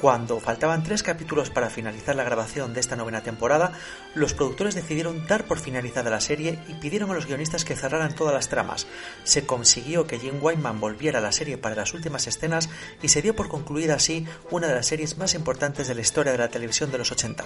Cuando 0.00 0.40
faltaban 0.40 0.82
tres 0.82 1.02
capítulos 1.02 1.50
para 1.50 1.68
finalizar 1.68 2.16
la 2.16 2.24
grabación 2.24 2.72
de 2.72 2.80
esta 2.80 2.96
novena 2.96 3.22
temporada, 3.22 3.72
los 4.14 4.32
productores 4.32 4.74
decidieron 4.74 5.26
dar 5.26 5.44
por 5.44 5.58
finalizada 5.58 6.08
la 6.08 6.22
serie 6.22 6.58
y 6.68 6.74
pidieron 6.74 7.10
a 7.10 7.14
los 7.14 7.26
guionistas 7.26 7.66
que 7.66 7.76
cerraran 7.76 8.14
todas 8.14 8.32
las 8.32 8.48
tramas. 8.48 8.86
Se 9.24 9.44
consiguió 9.44 10.06
que 10.06 10.18
Jim 10.18 10.42
Wyman 10.42 10.80
volviera 10.80 11.18
a 11.18 11.22
la 11.22 11.32
serie 11.32 11.58
para 11.58 11.74
las 11.74 11.92
últimas 11.92 12.26
escenas 12.26 12.70
y 13.02 13.08
se 13.08 13.20
dio 13.20 13.36
por 13.36 13.48
concluida 13.48 13.96
así 13.96 14.26
una 14.50 14.68
de 14.68 14.74
las 14.74 14.86
series 14.86 15.18
más 15.18 15.34
importantes 15.34 15.86
de 15.86 15.94
la 15.94 16.00
historia 16.00 16.32
de 16.32 16.38
la 16.38 16.48
televisión 16.48 16.90
de 16.90 16.96
los 16.96 17.12
80. 17.12 17.44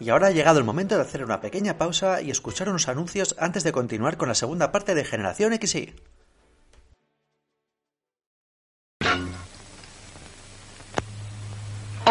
Y 0.00 0.10
ahora 0.10 0.28
ha 0.28 0.32
llegado 0.32 0.58
el 0.58 0.64
momento 0.64 0.96
de 0.96 1.02
hacer 1.02 1.22
una 1.22 1.40
pequeña 1.40 1.78
pausa 1.78 2.20
y 2.20 2.32
escuchar 2.32 2.68
unos 2.68 2.88
anuncios 2.88 3.36
antes 3.38 3.62
de 3.62 3.70
continuar 3.70 4.16
con 4.16 4.26
la 4.26 4.34
segunda 4.34 4.72
parte 4.72 4.96
de 4.96 5.04
Generación 5.04 5.56
XY. 5.56 5.94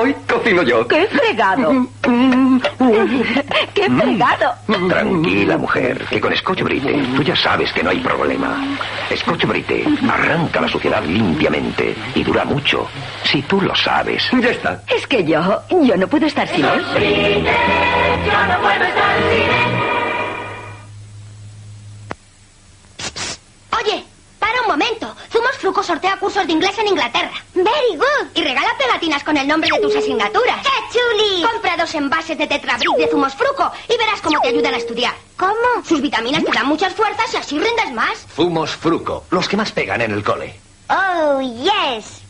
Hoy 0.01 0.15
cocino 0.27 0.63
yo. 0.63 0.87
¡Qué 0.87 1.07
fregado! 1.07 1.87
¡Qué 3.73 3.89
fregado! 3.89 4.55
Tranquila, 4.87 5.57
mujer, 5.57 6.05
que 6.09 6.21
con 6.21 6.33
Scotch 6.37 6.61
Brite 6.61 6.93
tú 7.15 7.23
ya 7.23 7.35
sabes 7.35 7.73
que 7.73 7.83
no 7.83 7.89
hay 7.89 7.99
problema. 7.99 8.65
Scotch 9.13 9.45
Brite 9.45 9.85
arranca 10.09 10.61
la 10.61 10.69
suciedad 10.69 11.03
limpiamente 11.03 11.95
y 12.15 12.23
dura 12.23 12.45
mucho. 12.45 12.87
Si 13.25 13.41
tú 13.41 13.59
lo 13.59 13.75
sabes. 13.75 14.23
Ya 14.41 14.49
está. 14.49 14.81
Es 14.87 15.05
que 15.05 15.25
yo, 15.25 15.63
yo 15.69 15.97
no 15.97 16.07
puedo 16.07 16.25
estar 16.25 16.47
sin 16.47 16.63
él. 16.63 16.81
Yo 18.25 18.47
no 18.47 18.61
puedo 18.61 18.83
estar 18.85 19.17
sin 19.29 19.41
él. 19.41 19.49
Oye, 23.81 24.05
para 24.39 24.61
un 24.61 24.67
momento. 24.67 25.13
Sortea 25.83 26.17
cursos 26.17 26.45
de 26.45 26.53
inglés 26.53 26.77
en 26.77 26.87
Inglaterra. 26.87 27.33
Very 27.53 27.95
good. 27.95 28.27
Y 28.35 28.43
regala 28.43 28.75
pegatinas 28.77 29.23
con 29.23 29.37
el 29.37 29.47
nombre 29.47 29.69
de 29.73 29.79
tus 29.79 29.95
asignaturas. 29.95 30.57
¡Qué 30.61 30.69
chuli! 30.99 31.43
Compra 31.43 31.77
dos 31.77 31.93
envases 31.95 32.37
de 32.37 32.47
Tetrabric 32.47 32.95
de 32.95 33.07
Zumos 33.07 33.33
Fruco 33.33 33.71
y 33.87 33.97
verás 33.97 34.21
cómo 34.21 34.39
te 34.41 34.49
ayudan 34.49 34.73
a 34.73 34.77
estudiar. 34.77 35.13
¿Cómo? 35.37 35.83
Sus 35.87 36.01
vitaminas 36.01 36.43
te 36.43 36.51
dan 36.51 36.67
muchas 36.67 36.93
fuerzas 36.93 37.33
y 37.33 37.37
así 37.37 37.59
rindes 37.59 37.91
más. 37.93 38.27
Zumos 38.35 38.71
Fruco, 38.71 39.25
los 39.31 39.47
que 39.47 39.57
más 39.57 39.71
pegan 39.71 40.01
en 40.01 40.11
el 40.11 40.23
cole. 40.23 40.59
Oh, 40.89 41.39
yes. 41.41 42.21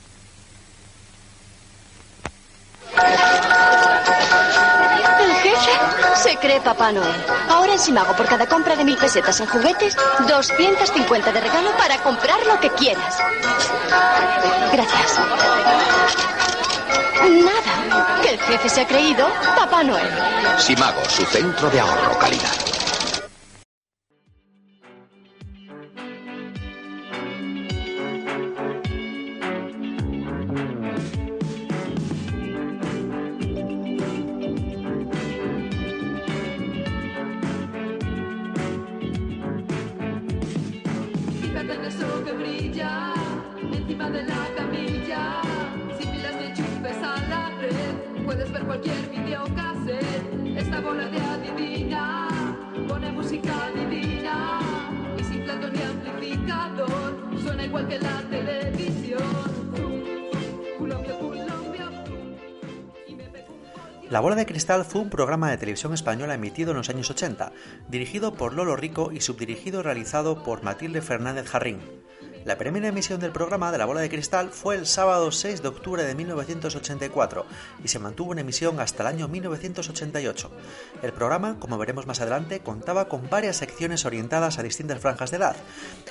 Cree 6.41 6.62
Papá 6.62 6.91
Noel. 6.91 7.21
Ahora 7.49 7.73
en 7.73 7.80
Simago, 7.80 8.15
por 8.15 8.25
cada 8.25 8.47
compra 8.47 8.75
de 8.75 8.86
mil 8.86 8.97
pesetas 8.97 9.39
en 9.41 9.47
juguetes, 9.47 9.95
250 10.28 11.32
de 11.32 11.41
regalo 11.41 11.71
para 11.78 11.97
comprar 12.02 12.38
lo 12.45 12.60
que 12.60 12.69
quieras. 12.69 13.17
Gracias. 14.71 15.19
Nada. 17.30 18.21
Que 18.21 18.30
el 18.30 18.39
jefe 18.39 18.69
se 18.69 18.82
ha 18.82 18.88
creído 18.88 19.28
Papá 19.56 19.84
Noel. 19.84 20.08
Simago, 20.58 21.04
su 21.10 21.25
centro 21.25 21.69
de 21.69 21.80
ahorro 21.80 22.17
calidad. 22.17 22.56
Cristal 64.60 64.84
fue 64.84 65.00
un 65.00 65.10
programa 65.10 65.50
de 65.50 65.58
televisión 65.58 65.93
española 65.93 66.34
emitido 66.34 66.72
en 66.72 66.78
los 66.78 66.89
años 66.89 67.10
80, 67.10 67.54
dirigido 67.88 68.34
por 68.34 68.54
Lolo 68.54 68.76
Rico 68.76 69.13
y 69.13 69.22
subdirigido 69.22 69.84
realizado 69.84 70.43
por 70.43 70.63
Matilde 70.63 71.02
Fernández 71.02 71.48
Jarrín. 71.48 71.80
La 72.43 72.58
primera 72.58 72.89
emisión 72.89 73.22
del 73.22 73.32
programa 73.32 73.72
de 73.72 73.78
La 73.78 73.86
Bola 73.86 74.02
de 74.02 74.10
Cristal 74.10 74.50
fue 74.50 74.76
el 74.76 74.86
sábado 74.86 75.32
6 75.32 75.62
de 75.62 75.69
octubre 75.69 76.04
de 76.04 76.13
1984 76.13 77.45
y 77.82 77.88
se 77.88 78.00
mantuvo 78.00 78.34
en 78.34 78.39
emisión 78.39 78.82
hasta 78.82 79.04
el 79.04 79.08
año 79.08 79.30
1988. 79.30 80.52
El 81.04 81.13
programa, 81.13 81.58
como 81.58 81.78
veremos 81.78 82.06
más 82.06 82.19
adelante, 82.19 82.60
contaba 82.60 83.08
con 83.08 83.30
varias 83.30 83.56
secciones 83.56 84.04
orientadas 84.04 84.60
a 84.60 84.63
distintas 84.63 85.00
franjas 85.00 85.32
de 85.32 85.38
edad 85.38 85.56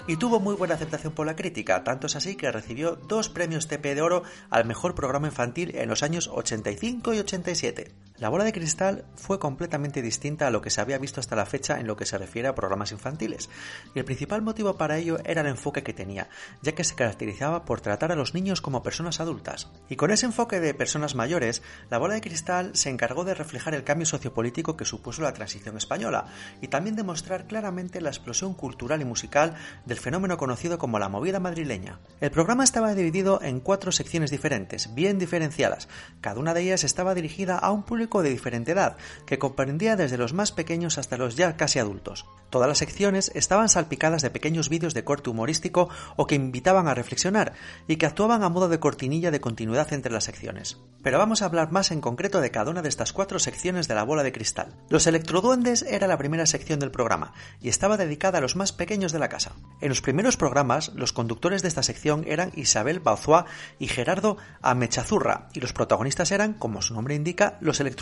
y 0.07 0.17
tuvo 0.17 0.41
muy 0.41 0.55
buena 0.55 0.77
aceptación 0.77 1.13
por 1.13 1.27
la 1.27 1.37
crítica, 1.37 1.85
tanto 1.85 2.07
es 2.07 2.17
así 2.17 2.35
que 2.35 2.51
recibió 2.51 2.97
dos 2.97 3.29
premios 3.29 3.69
TP 3.69 3.95
de 3.95 4.01
oro 4.01 4.23
al 4.49 4.65
mejor 4.65 4.95
programa 4.95 5.29
infantil 5.29 5.77
en 5.77 5.91
los 5.91 6.03
años 6.03 6.31
85 6.33 7.13
y 7.13 7.19
87. 7.19 8.08
La 8.21 8.31
Bola 8.31 8.43
de 8.43 8.53
Cristal 8.53 9.05
fue 9.15 9.39
completamente 9.39 10.03
distinta 10.03 10.49
a 10.49 10.51
lo 10.51 10.61
que 10.61 10.71
se 10.71 10.81
había 10.81 10.99
visto 10.99 11.21
hasta 11.21 11.37
la 11.37 11.47
fecha 11.47 11.79
en 11.79 11.87
lo 11.87 11.97
que 11.97 12.05
se 12.05 12.19
refiere 12.19 12.49
a 12.49 12.55
programas 12.57 12.91
infantiles, 12.91 13.49
y 13.95 14.01
el 14.01 14.05
principal 14.05 14.43
motivo 14.43 14.77
para 14.77 14.99
ello 14.99 15.19
era 15.25 15.43
el 15.43 15.47
enfoque 15.47 15.85
que 15.85 15.93
tenía 15.93 16.29
ya 16.63 16.73
que 16.73 16.83
se 16.83 16.97
caracterizaba 16.97 17.65
por 17.65 17.81
tratar 17.81 18.11
a 18.11 18.17
los 18.17 18.35
niños 18.35 18.61
como 18.61 18.83
personas 18.83 19.21
adultas. 19.21 19.71
Y 19.89 19.95
con 19.95 20.11
ese 20.11 20.27
enfoque 20.27 20.59
de 20.59 20.75
personas 20.75 21.15
mayores, 21.15 21.63
la 21.91 21.99
bola 21.99 22.15
de 22.15 22.21
cristal 22.21 22.73
se 22.75 22.91
encargó 22.91 23.25
de 23.25 23.35
reflejar 23.35 23.75
el 23.75 23.85
cambio 23.85 24.07
sociopolítico 24.07 24.77
que 24.77 24.85
supuso 24.85 25.23
la 25.23 25.33
transición 25.33 25.77
española 25.77 26.27
y 26.61 26.69
también 26.69 26.97
de 26.97 27.05
mostrar 27.05 27.47
claramente 27.47 28.01
la 28.01 28.11
explosión 28.11 28.55
cultural 28.55 29.01
y 29.01 29.05
musical 29.05 29.55
del 29.87 29.99
fenómeno 29.99 30.37
conocido 30.39 30.79
como 30.79 30.99
la 30.99 31.09
movida 31.09 31.39
madrileña. 31.39 32.01
El 32.21 32.33
programa 32.33 32.65
estaba 32.65 32.95
dividido 32.95 33.41
en 33.43 33.61
cuatro 33.61 33.93
secciones 33.93 34.33
diferentes, 34.33 34.95
bien 34.95 35.19
diferenciadas. 35.19 35.89
Cada 36.21 36.41
una 36.41 36.55
de 36.55 36.63
ellas 36.63 36.83
estaba 36.83 37.15
dirigida 37.15 37.57
a 37.57 37.71
un 37.71 37.85
público 37.85 38.08
de 38.09 38.31
diferente 38.31 38.73
edad, 38.73 38.97
que 39.27 39.39
comprendía 39.39 39.97
desde 39.97 40.19
los 40.19 40.33
más 40.33 40.53
pequeños 40.53 40.99
hasta 40.99 41.19
los 41.19 41.37
ya 41.37 41.57
casi 41.57 41.79
adultos. 41.79 42.25
Todas 42.51 42.69
las 42.69 42.79
secciones 42.79 43.31
estaban 43.35 43.69
salpicadas 43.69 44.23
de 44.23 44.31
pequeños 44.31 44.71
vídeos 44.71 44.95
de 44.95 45.05
corte 45.05 45.29
humorístico 45.29 45.91
o 46.17 46.27
que 46.27 46.35
invitaban 46.35 46.89
a 46.89 46.95
reflexionar 46.95 47.53
y 47.87 47.97
que 47.97 48.07
actuaban 48.07 48.43
a 48.43 48.49
modo 48.49 48.69
de 48.71 48.81
cortinilla 48.81 49.31
de 49.31 49.41
continuidad 49.41 49.93
entre 49.93 50.13
las 50.13 50.25
secciones. 50.25 50.79
Pero 51.03 51.19
vamos 51.19 51.43
a 51.43 51.45
hablar 51.45 51.71
más 51.71 51.91
en 51.91 52.01
concreto 52.01 52.41
de 52.41 52.51
cada 52.51 52.71
una 52.71 52.83
de 52.83 52.89
estas 52.89 53.13
cuatro 53.13 53.39
secciones 53.39 53.87
de 53.87 53.95
la 53.95 54.03
bola 54.03 54.23
de 54.23 54.33
cristal. 54.33 54.75
Los 54.89 55.07
electroduendes 55.07 55.83
era 55.83 56.07
la 56.07 56.17
primera 56.19 56.47
sección 56.47 56.81
del 56.81 56.91
programa 56.91 57.35
y 57.61 57.69
estaba 57.69 57.97
dedicada 57.97 58.39
a 58.39 58.41
los 58.41 58.57
más 58.57 58.73
pequeños 58.73 59.13
de 59.13 59.19
la 59.19 59.29
casa. 59.29 59.53
En 59.81 59.91
los 59.91 60.01
primeros 60.01 60.37
programas, 60.37 60.93
los 60.95 61.13
conductores 61.13 61.63
de 61.63 61.69
esta 61.69 61.83
sección 61.83 62.25
eran 62.27 62.53
Isabel 62.55 63.01
Bauzois 63.01 63.45
y 63.79 63.89
Gerardo 63.89 64.39
Amechazurra 64.63 65.49
y 65.53 65.61
los 65.61 65.73
protagonistas 65.73 66.33
eran, 66.33 66.55
como 66.55 66.83
su 66.83 66.95
nombre 66.95 67.15
indica, 67.15 67.59
los 67.61 67.81
electroduendes, 67.81 67.98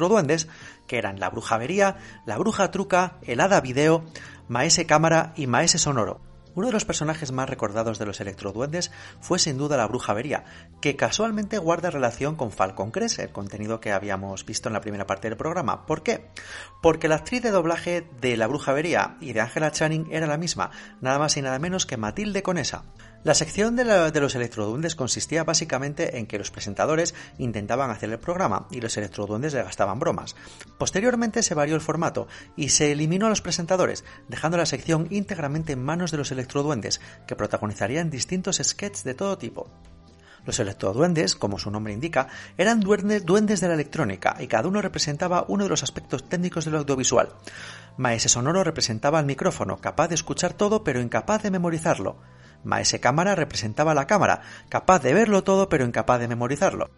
que 0.86 0.98
eran 0.98 1.18
la 1.20 1.30
brujavería, 1.30 1.96
la 2.26 2.38
bruja 2.38 2.70
truca, 2.70 3.18
el 3.22 3.40
hada 3.40 3.60
video, 3.60 4.04
Maese 4.48 4.86
Cámara 4.86 5.32
y 5.36 5.46
Maese 5.46 5.78
Sonoro. 5.78 6.20
Uno 6.56 6.68
de 6.68 6.72
los 6.72 6.86
personajes 6.86 7.32
más 7.32 7.50
recordados 7.50 7.98
de 7.98 8.06
los 8.06 8.18
electroduendes 8.18 8.90
fue 9.20 9.38
sin 9.38 9.58
duda 9.58 9.76
la 9.76 9.86
Bruja 9.86 10.12
Avería, 10.12 10.44
que 10.80 10.96
casualmente 10.96 11.58
guarda 11.58 11.90
relación 11.90 12.34
con 12.34 12.50
Falcon 12.50 12.90
Crest, 12.90 13.18
el 13.18 13.30
contenido 13.30 13.78
que 13.78 13.92
habíamos 13.92 14.46
visto 14.46 14.70
en 14.70 14.72
la 14.72 14.80
primera 14.80 15.06
parte 15.06 15.28
del 15.28 15.36
programa. 15.36 15.84
¿Por 15.84 16.02
qué? 16.02 16.30
Porque 16.80 17.08
la 17.08 17.16
actriz 17.16 17.42
de 17.42 17.50
doblaje 17.50 18.08
de 18.22 18.38
la 18.38 18.46
Bruja 18.46 18.70
Avería 18.70 19.18
y 19.20 19.34
de 19.34 19.42
Angela 19.42 19.70
Channing 19.70 20.08
era 20.10 20.26
la 20.26 20.38
misma, 20.38 20.70
nada 21.02 21.18
más 21.18 21.36
y 21.36 21.42
nada 21.42 21.58
menos 21.58 21.84
que 21.84 21.98
Matilde 21.98 22.42
Conesa. 22.42 22.84
La 23.26 23.34
sección 23.34 23.74
de, 23.74 23.84
los 23.84 24.36
electroduendes 24.36 24.94
consistía 24.94 25.42
básicamente 25.42 26.18
en 26.18 26.28
que 26.28 26.38
los 26.38 26.52
presentadores 26.52 27.12
intentaban 27.38 27.90
hacer 27.90 28.08
el 28.08 28.20
programa 28.20 28.68
y 28.70 28.80
los 28.80 28.96
electroduendes 28.96 29.52
le 29.52 29.64
gastaban 29.64 29.98
bromas. 29.98 30.36
Posteriormente 30.78 31.42
se 31.42 31.56
varió 31.56 31.74
el 31.74 31.80
formato 31.80 32.28
y 32.54 32.68
se 32.68 32.92
eliminó 32.92 33.26
a 33.26 33.30
los 33.30 33.42
presentadores, 33.42 34.04
dejando 34.28 34.58
la 34.58 34.64
sección 34.64 35.08
íntegramente 35.10 35.72
en 35.72 35.82
manos 35.82 36.12
de 36.12 36.18
los 36.18 36.30
electroduendes, 36.30 37.00
que 37.26 37.34
protagonizarían 37.34 38.10
distintos 38.10 38.60
sketches 38.62 39.02
de 39.02 39.14
todo 39.14 39.36
tipo. 39.36 39.68
Los 40.44 40.60
electroduendes, 40.60 41.34
como 41.34 41.58
su 41.58 41.72
nombre 41.72 41.92
indica, 41.92 42.28
eran 42.56 42.78
duendes, 42.78 43.60
de 43.60 43.66
la 43.66 43.74
electrónica 43.74 44.36
y 44.38 44.46
cada 44.46 44.68
uno 44.68 44.80
representaba 44.80 45.46
uno 45.48 45.64
de 45.64 45.70
los 45.70 45.82
aspectos 45.82 46.28
técnicos 46.28 46.64
del 46.64 46.76
audiovisual. 46.76 47.30
Maese 47.96 48.28
Sonoro 48.28 48.62
representaba 48.62 49.18
el 49.18 49.26
micrófono, 49.26 49.78
capaz 49.78 50.06
de 50.06 50.14
escuchar 50.14 50.52
todo 50.52 50.84
pero 50.84 51.00
incapaz 51.00 51.42
de 51.42 51.50
memorizarlo. 51.50 52.18
Maese 52.64 53.00
Cámara 53.00 53.34
representaba 53.34 53.94
la 53.94 54.06
cámara, 54.06 54.42
capaz 54.68 55.02
de 55.02 55.14
verlo 55.14 55.44
todo 55.44 55.68
pero 55.68 55.84
incapaz 55.84 56.20
de 56.20 56.28
memorizarlo. 56.28 56.90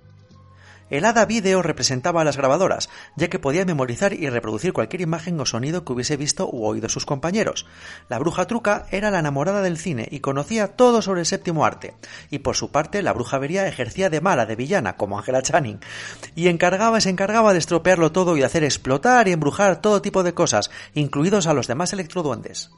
El 0.91 1.05
hada 1.05 1.27
vídeo 1.27 1.61
representaba 1.61 2.23
a 2.23 2.25
las 2.25 2.39
grabadoras, 2.39 2.89
ya 3.15 3.29
que 3.29 3.39
podía 3.39 3.67
memorizar 3.67 4.15
y 4.15 4.31
reproducir 4.31 4.73
cualquier 4.73 5.03
imagen 5.03 5.39
o 5.39 5.45
sonido 5.45 5.85
que 5.85 5.93
hubiese 5.93 6.17
visto 6.17 6.49
u 6.51 6.65
oído 6.65 6.89
sus 6.89 7.05
compañeros. 7.05 7.67
La 8.09 8.19
bruja 8.19 8.47
truca 8.47 8.87
era 8.91 9.11
la 9.11 9.19
enamorada 9.19 9.61
del 9.61 9.77
cine 9.77 10.09
y 10.11 10.21
conocía 10.21 10.77
todo 10.77 11.03
sobre 11.03 11.21
el 11.21 11.27
séptimo 11.27 11.67
arte. 11.67 11.95
Y 12.31 12.39
por 12.39 12.57
su 12.57 12.71
parte, 12.71 13.03
la 13.03 13.13
bruja 13.13 13.37
vería 13.37 13.69
ejercía 13.69 14.09
de 14.09 14.23
mala, 14.23 14.47
de 14.47 14.57
villana, 14.57 14.97
como 14.97 15.19
Angela 15.19 15.43
Channing, 15.43 15.81
y 16.35 16.49
encargaba, 16.49 17.03
se 17.03 17.11
encargaba 17.11 17.53
de 17.53 17.59
estropearlo 17.59 18.11
todo 18.13 18.39
y 18.39 18.43
hacer 18.43 18.65
explotar 18.65 19.29
y 19.29 19.33
embrujar 19.33 19.83
todo 19.83 20.01
tipo 20.01 20.23
de 20.23 20.33
cosas, 20.33 20.71
incluidos 20.95 21.47
a 21.47 21.53
los 21.53 21.67
demás 21.67 21.93
electroduendes. 21.93 22.71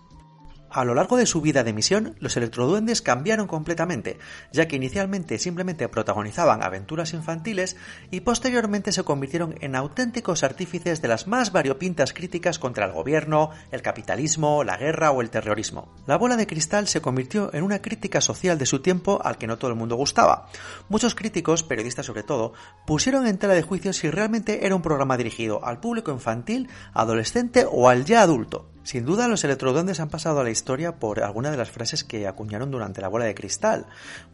A 0.72 0.84
lo 0.84 0.94
largo 0.94 1.16
de 1.16 1.26
su 1.26 1.40
vida 1.40 1.64
de 1.64 1.72
misión, 1.72 2.14
los 2.20 2.36
electroduendes 2.36 3.02
cambiaron 3.02 3.48
completamente, 3.48 4.18
ya 4.52 4.68
que 4.68 4.76
inicialmente 4.76 5.36
simplemente 5.40 5.88
protagonizaban 5.88 6.62
aventuras 6.62 7.12
infantiles 7.12 7.76
y 8.12 8.20
posteriormente 8.20 8.92
se 8.92 9.02
convirtieron 9.02 9.56
en 9.62 9.74
auténticos 9.74 10.44
artífices 10.44 11.02
de 11.02 11.08
las 11.08 11.26
más 11.26 11.50
variopintas 11.50 12.12
críticas 12.12 12.60
contra 12.60 12.86
el 12.86 12.92
gobierno, 12.92 13.50
el 13.72 13.82
capitalismo, 13.82 14.62
la 14.62 14.76
guerra 14.76 15.10
o 15.10 15.22
el 15.22 15.30
terrorismo. 15.30 15.92
La 16.06 16.16
bola 16.16 16.36
de 16.36 16.46
cristal 16.46 16.86
se 16.86 17.00
convirtió 17.00 17.52
en 17.52 17.64
una 17.64 17.82
crítica 17.82 18.20
social 18.20 18.56
de 18.56 18.66
su 18.66 18.80
tiempo 18.80 19.20
al 19.24 19.38
que 19.38 19.48
no 19.48 19.58
todo 19.58 19.72
el 19.72 19.76
mundo 19.76 19.96
gustaba. 19.96 20.46
Muchos 20.88 21.16
críticos, 21.16 21.64
periodistas 21.64 22.06
sobre 22.06 22.22
todo, 22.22 22.52
pusieron 22.86 23.26
en 23.26 23.38
tela 23.38 23.54
de 23.54 23.62
juicio 23.62 23.92
si 23.92 24.08
realmente 24.08 24.64
era 24.64 24.76
un 24.76 24.82
programa 24.82 25.16
dirigido 25.16 25.64
al 25.64 25.80
público 25.80 26.12
infantil, 26.12 26.68
adolescente 26.94 27.66
o 27.68 27.88
al 27.88 28.04
ya 28.04 28.22
adulto. 28.22 28.70
Sin 28.82 29.04
duda, 29.04 29.28
los 29.28 29.44
electroduendes 29.44 30.00
han 30.00 30.08
pasado 30.08 30.40
a 30.40 30.44
la 30.44 30.50
historia 30.50 30.96
por 30.96 31.22
alguna 31.22 31.50
de 31.50 31.58
las 31.58 31.70
frases 31.70 32.02
que 32.02 32.26
acuñaron 32.26 32.70
durante 32.70 33.02
la 33.02 33.08
bola 33.08 33.26
de 33.26 33.34
cristal, 33.34 33.86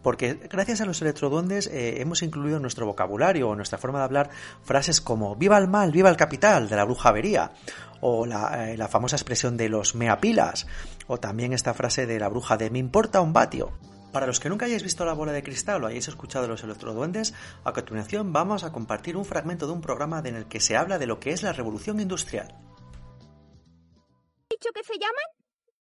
porque 0.03 0.35
gracias 0.49 0.81
a 0.81 0.87
los 0.87 1.03
electroduendes 1.03 1.67
eh, 1.67 2.01
hemos 2.01 2.23
incluido 2.23 2.57
en 2.57 2.63
nuestro 2.63 2.87
vocabulario 2.87 3.49
o 3.49 3.57
nuestra 3.57 3.77
forma 3.77 3.99
de 3.99 4.05
hablar 4.05 4.31
frases 4.63 5.01
como 5.01 5.35
viva 5.35 5.59
el 5.59 5.67
mal, 5.67 5.91
viva 5.91 6.11
el 6.11 6.17
capital, 6.17 6.69
de 6.69 6.77
la 6.77 6.85
brujavería, 6.85 7.51
o 8.01 8.25
la, 8.25 8.71
eh, 8.71 8.77
la 8.77 8.87
famosa 8.87 9.17
expresión 9.17 9.57
de 9.57 9.69
los 9.69 9.97
meapilas, 9.97 10.69
o 11.09 11.19
también 11.19 11.53
esta 11.53 11.75
frase 11.75 12.07
de 12.07 12.21
la 12.21 12.29
bruja 12.29 12.57
de 12.57 12.71
me 12.71 12.79
importa 12.79 13.21
un 13.21 13.33
vatio. 13.33 13.73
Para 14.13 14.29
los 14.29 14.39
que 14.39 14.49
nunca 14.49 14.67
hayáis 14.67 14.85
visto 14.85 15.05
la 15.05 15.13
bola 15.13 15.33
de 15.33 15.43
cristal 15.43 15.83
o 15.83 15.89
hayáis 15.89 16.07
escuchado 16.07 16.47
los 16.47 16.63
electroduendes, 16.63 17.35
a 17.65 17.73
continuación 17.73 18.33
vamos 18.33 18.63
a 18.63 18.73
compartir 18.73 19.17
un 19.17 19.25
fragmento 19.25 19.67
de 19.67 19.73
un 19.73 19.81
programa 19.81 20.23
en 20.25 20.37
el 20.37 20.47
que 20.47 20.61
se 20.61 20.77
habla 20.77 20.99
de 20.99 21.07
lo 21.07 21.19
que 21.19 21.33
es 21.33 21.43
la 21.43 21.53
revolución 21.53 22.01
industrial 22.01 22.66
dicho 24.57 24.73
que 24.73 24.83
se 24.83 24.99
llaman? 24.99 25.25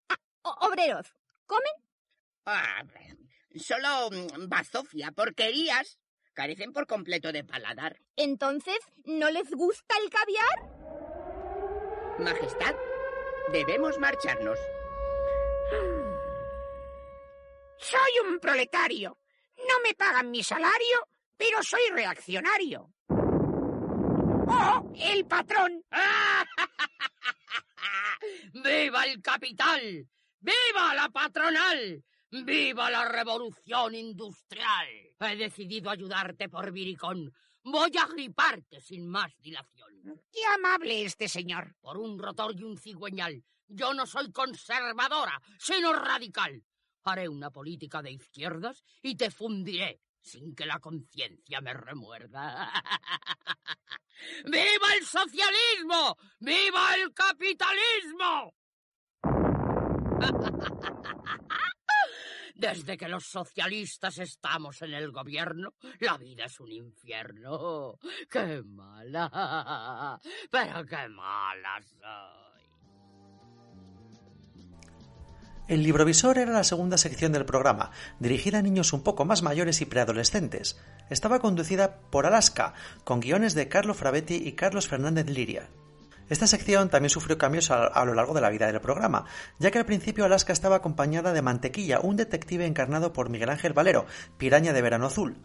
Ah, 0.08 0.18
obreros. 0.66 1.12
¿Comen? 1.46 1.72
Ah, 2.44 2.84
solo 3.56 4.10
mm, 4.10 4.48
bazofia, 4.48 5.12
porquerías. 5.12 5.98
Carecen 6.34 6.72
por 6.72 6.86
completo 6.86 7.32
de 7.32 7.44
paladar. 7.44 7.98
Entonces, 8.16 8.78
¿no 9.04 9.30
les 9.30 9.50
gusta 9.50 9.94
el 10.02 10.10
caviar? 10.10 10.68
Majestad, 12.18 12.74
debemos 13.52 13.98
marcharnos. 13.98 14.58
Soy 17.78 18.10
un 18.28 18.38
proletario. 18.38 19.18
No 19.56 19.80
me 19.82 19.94
pagan 19.94 20.30
mi 20.30 20.42
salario, 20.42 21.08
pero 21.38 21.62
soy 21.62 21.88
reaccionario. 21.90 22.92
¡Oh, 24.48 24.92
el 24.94 25.26
patrón! 25.26 25.82
¡Viva 28.52 29.04
el 29.04 29.20
capital! 29.20 30.08
¡Viva 30.40 30.94
la 30.94 31.08
patronal! 31.08 32.04
¡Viva 32.30 32.90
la 32.90 33.08
revolución 33.08 33.94
industrial! 33.94 34.88
He 35.20 35.36
decidido 35.36 35.90
ayudarte 35.90 36.48
por 36.48 36.72
Viricón. 36.72 37.32
Voy 37.62 37.90
a 37.98 38.06
griparte 38.06 38.80
sin 38.80 39.08
más 39.08 39.36
dilación. 39.38 40.22
Qué 40.32 40.44
amable 40.54 41.04
este 41.04 41.28
señor. 41.28 41.74
Por 41.80 41.98
un 41.98 42.18
rotor 42.18 42.54
y 42.58 42.62
un 42.62 42.78
cigüeñal. 42.78 43.42
Yo 43.66 43.92
no 43.92 44.06
soy 44.06 44.30
conservadora, 44.30 45.40
sino 45.58 45.92
radical. 45.92 46.62
Haré 47.02 47.28
una 47.28 47.50
política 47.50 48.02
de 48.02 48.12
izquierdas 48.12 48.84
y 49.02 49.16
te 49.16 49.30
fundiré 49.30 50.00
sin 50.26 50.54
que 50.54 50.66
la 50.66 50.80
conciencia 50.80 51.60
me 51.60 51.72
remuerda. 51.72 52.72
¡Viva 54.44 54.94
el 54.98 55.06
socialismo! 55.06 56.18
¡Viva 56.40 56.94
el 56.96 57.14
capitalismo! 57.14 58.54
Desde 62.56 62.96
que 62.96 63.08
los 63.08 63.26
socialistas 63.26 64.18
estamos 64.18 64.80
en 64.80 64.94
el 64.94 65.12
gobierno, 65.12 65.74
la 66.00 66.16
vida 66.16 66.46
es 66.46 66.58
un 66.58 66.72
infierno. 66.72 67.98
¡Qué 68.30 68.62
mala! 68.64 70.18
Pero 70.50 70.86
qué 70.86 71.08
mala 71.08 71.82
soy. 71.82 72.55
El 75.68 75.82
librovisor 75.82 76.38
era 76.38 76.52
la 76.52 76.62
segunda 76.62 76.96
sección 76.96 77.32
del 77.32 77.44
programa, 77.44 77.90
dirigida 78.20 78.58
a 78.58 78.62
niños 78.62 78.92
un 78.92 79.02
poco 79.02 79.24
más 79.24 79.42
mayores 79.42 79.80
y 79.80 79.84
preadolescentes. 79.86 80.78
Estaba 81.10 81.40
conducida 81.40 81.98
por 82.10 82.24
Alaska, 82.24 82.74
con 83.02 83.18
guiones 83.18 83.54
de 83.54 83.66
Carlos 83.66 83.96
Frabetti 83.96 84.36
y 84.36 84.52
Carlos 84.52 84.86
Fernández 84.86 85.28
Liria. 85.28 85.68
Esta 86.28 86.48
sección 86.48 86.88
también 86.88 87.10
sufrió 87.10 87.38
cambios 87.38 87.70
a, 87.70 88.04
lo 88.04 88.14
largo 88.14 88.34
de 88.34 88.40
la 88.40 88.50
vida 88.50 88.66
del 88.66 88.80
programa, 88.80 89.26
ya 89.58 89.70
que 89.70 89.78
al 89.78 89.86
principio 89.86 90.24
Alaska 90.24 90.52
estaba 90.52 90.76
acompañada 90.76 91.32
de 91.32 91.40
Mantequilla, 91.40 92.00
un 92.00 92.16
detective 92.16 92.66
encarnado 92.66 93.12
por 93.12 93.30
Miguel 93.30 93.50
Ángel 93.50 93.74
Valero, 93.74 94.06
piraña 94.36 94.72
de 94.72 94.82
verano 94.82 95.06
azul. 95.06 95.36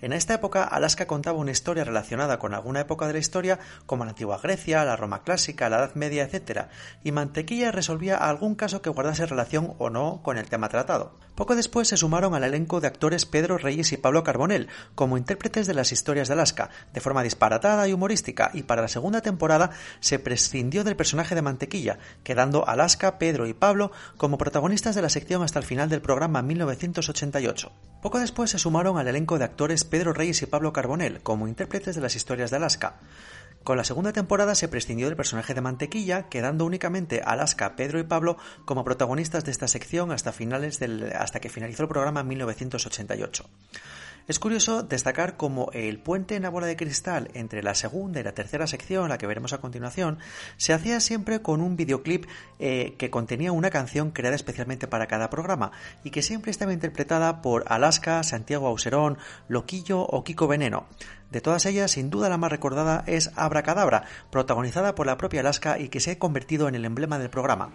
En 0.00 0.14
esta 0.14 0.34
época, 0.34 0.64
Alaska 0.64 1.06
contaba 1.06 1.38
una 1.38 1.50
historia 1.50 1.84
relacionada 1.84 2.38
con 2.38 2.54
alguna 2.54 2.80
época 2.80 3.06
de 3.06 3.12
la 3.12 3.18
historia, 3.18 3.58
como 3.84 4.04
la 4.04 4.12
antigua 4.12 4.40
Grecia, 4.42 4.84
la 4.84 4.96
Roma 4.96 5.22
clásica, 5.24 5.68
la 5.68 5.76
Edad 5.76 5.94
Media, 5.94 6.22
etc., 6.22 6.68
y 7.04 7.12
Mantequilla 7.12 7.70
resolvía 7.70 8.16
algún 8.16 8.54
caso 8.54 8.80
que 8.80 8.90
guardase 8.90 9.26
relación 9.26 9.74
o 9.78 9.90
no 9.90 10.22
con 10.22 10.38
el 10.38 10.48
tema 10.48 10.70
tratado. 10.70 11.18
Poco 11.34 11.56
después 11.56 11.88
se 11.88 11.96
sumaron 11.96 12.34
al 12.34 12.44
elenco 12.44 12.80
de 12.80 12.86
actores 12.86 13.24
Pedro 13.24 13.56
Reyes 13.56 13.92
y 13.92 13.96
Pablo 13.96 14.24
Carbonell 14.24 14.68
como 14.94 15.16
intérpretes 15.16 15.66
de 15.66 15.74
las 15.74 15.92
historias 15.92 16.28
de 16.28 16.34
Alaska, 16.34 16.70
de 16.92 17.00
forma 17.00 17.22
disparatada 17.22 17.88
y 17.88 17.92
humorística, 17.92 18.50
y 18.52 18.62
para 18.62 18.82
la 18.82 18.88
segunda 18.88 19.20
temporada 19.22 19.70
se 20.00 20.18
prescindió 20.30 20.84
del 20.84 20.94
personaje 20.94 21.34
de 21.34 21.42
Mantequilla, 21.42 21.98
quedando 22.22 22.64
Alaska, 22.68 23.18
Pedro 23.18 23.48
y 23.48 23.52
Pablo 23.52 23.90
como 24.16 24.38
protagonistas 24.38 24.94
de 24.94 25.02
la 25.02 25.08
sección 25.08 25.42
hasta 25.42 25.58
el 25.58 25.64
final 25.64 25.88
del 25.88 26.02
programa 26.02 26.40
1988. 26.40 27.72
Poco 28.00 28.20
después 28.20 28.48
se 28.50 28.60
sumaron 28.60 28.96
al 28.96 29.08
elenco 29.08 29.40
de 29.40 29.44
actores 29.44 29.82
Pedro 29.82 30.12
Reyes 30.12 30.40
y 30.42 30.46
Pablo 30.46 30.72
Carbonell 30.72 31.20
como 31.24 31.48
intérpretes 31.48 31.96
de 31.96 32.00
las 32.00 32.14
historias 32.14 32.52
de 32.52 32.58
Alaska. 32.58 33.00
Con 33.64 33.76
la 33.76 33.82
segunda 33.82 34.12
temporada 34.12 34.54
se 34.54 34.68
prescindió 34.68 35.08
del 35.08 35.16
personaje 35.16 35.52
de 35.52 35.62
Mantequilla, 35.62 36.28
quedando 36.28 36.64
únicamente 36.64 37.22
Alaska, 37.24 37.74
Pedro 37.74 37.98
y 37.98 38.04
Pablo 38.04 38.36
como 38.64 38.84
protagonistas 38.84 39.44
de 39.44 39.50
esta 39.50 39.66
sección 39.66 40.12
hasta, 40.12 40.30
finales 40.30 40.78
hasta 41.18 41.40
que 41.40 41.50
finalizó 41.50 41.82
el 41.82 41.88
programa 41.88 42.20
en 42.20 42.28
1988. 42.28 43.50
Es 44.28 44.38
curioso 44.38 44.82
destacar 44.82 45.36
cómo 45.36 45.70
el 45.72 45.98
puente 45.98 46.36
en 46.36 46.42
la 46.42 46.50
bola 46.50 46.66
de 46.66 46.76
cristal 46.76 47.30
entre 47.34 47.62
la 47.62 47.74
segunda 47.74 48.20
y 48.20 48.22
la 48.22 48.32
tercera 48.32 48.66
sección, 48.66 49.08
la 49.08 49.18
que 49.18 49.26
veremos 49.26 49.52
a 49.52 49.60
continuación, 49.60 50.18
se 50.56 50.72
hacía 50.72 51.00
siempre 51.00 51.42
con 51.42 51.60
un 51.60 51.76
videoclip 51.76 52.26
eh, 52.58 52.94
que 52.98 53.10
contenía 53.10 53.52
una 53.52 53.70
canción 53.70 54.10
creada 54.10 54.36
especialmente 54.36 54.86
para 54.86 55.06
cada 55.06 55.30
programa 55.30 55.72
y 56.04 56.10
que 56.10 56.22
siempre 56.22 56.50
estaba 56.50 56.72
interpretada 56.72 57.42
por 57.42 57.64
Alaska, 57.66 58.22
Santiago 58.22 58.68
Auserón, 58.68 59.18
Loquillo 59.48 60.00
o 60.02 60.22
Kiko 60.22 60.46
Veneno. 60.46 60.86
De 61.30 61.40
todas 61.40 61.66
ellas, 61.66 61.92
sin 61.92 62.10
duda 62.10 62.28
la 62.28 62.38
más 62.38 62.50
recordada 62.50 63.04
es 63.06 63.30
Abracadabra, 63.36 64.04
protagonizada 64.30 64.94
por 64.94 65.06
la 65.06 65.16
propia 65.16 65.40
Alaska 65.40 65.78
y 65.78 65.88
que 65.88 66.00
se 66.00 66.12
ha 66.12 66.18
convertido 66.18 66.68
en 66.68 66.74
el 66.74 66.84
emblema 66.84 67.18
del 67.18 67.30
programa. 67.30 67.70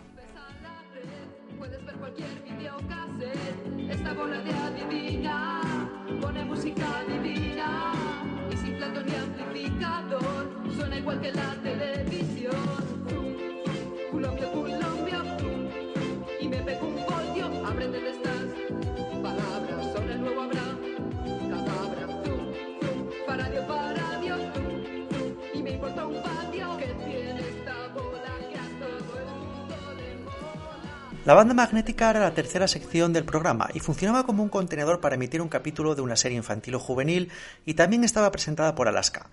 La 31.26 31.34
banda 31.34 31.56
magnética 31.56 32.12
era 32.12 32.20
la 32.20 32.36
tercera 32.36 32.68
sección 32.68 33.12
del 33.12 33.26
programa 33.26 33.68
y 33.74 33.80
funcionaba 33.80 34.28
como 34.28 34.44
un 34.44 34.50
contenedor 34.50 35.02
para 35.02 35.16
emitir 35.16 35.42
un 35.42 35.50
capítulo 35.50 35.96
de 35.96 36.04
una 36.04 36.16
serie 36.16 36.38
infantil 36.38 36.76
o 36.76 36.80
juvenil 36.80 37.32
y 37.66 37.74
también 37.74 38.04
estaba 38.04 38.30
presentada 38.30 38.76
por 38.76 38.88
Alaska. 38.88 39.32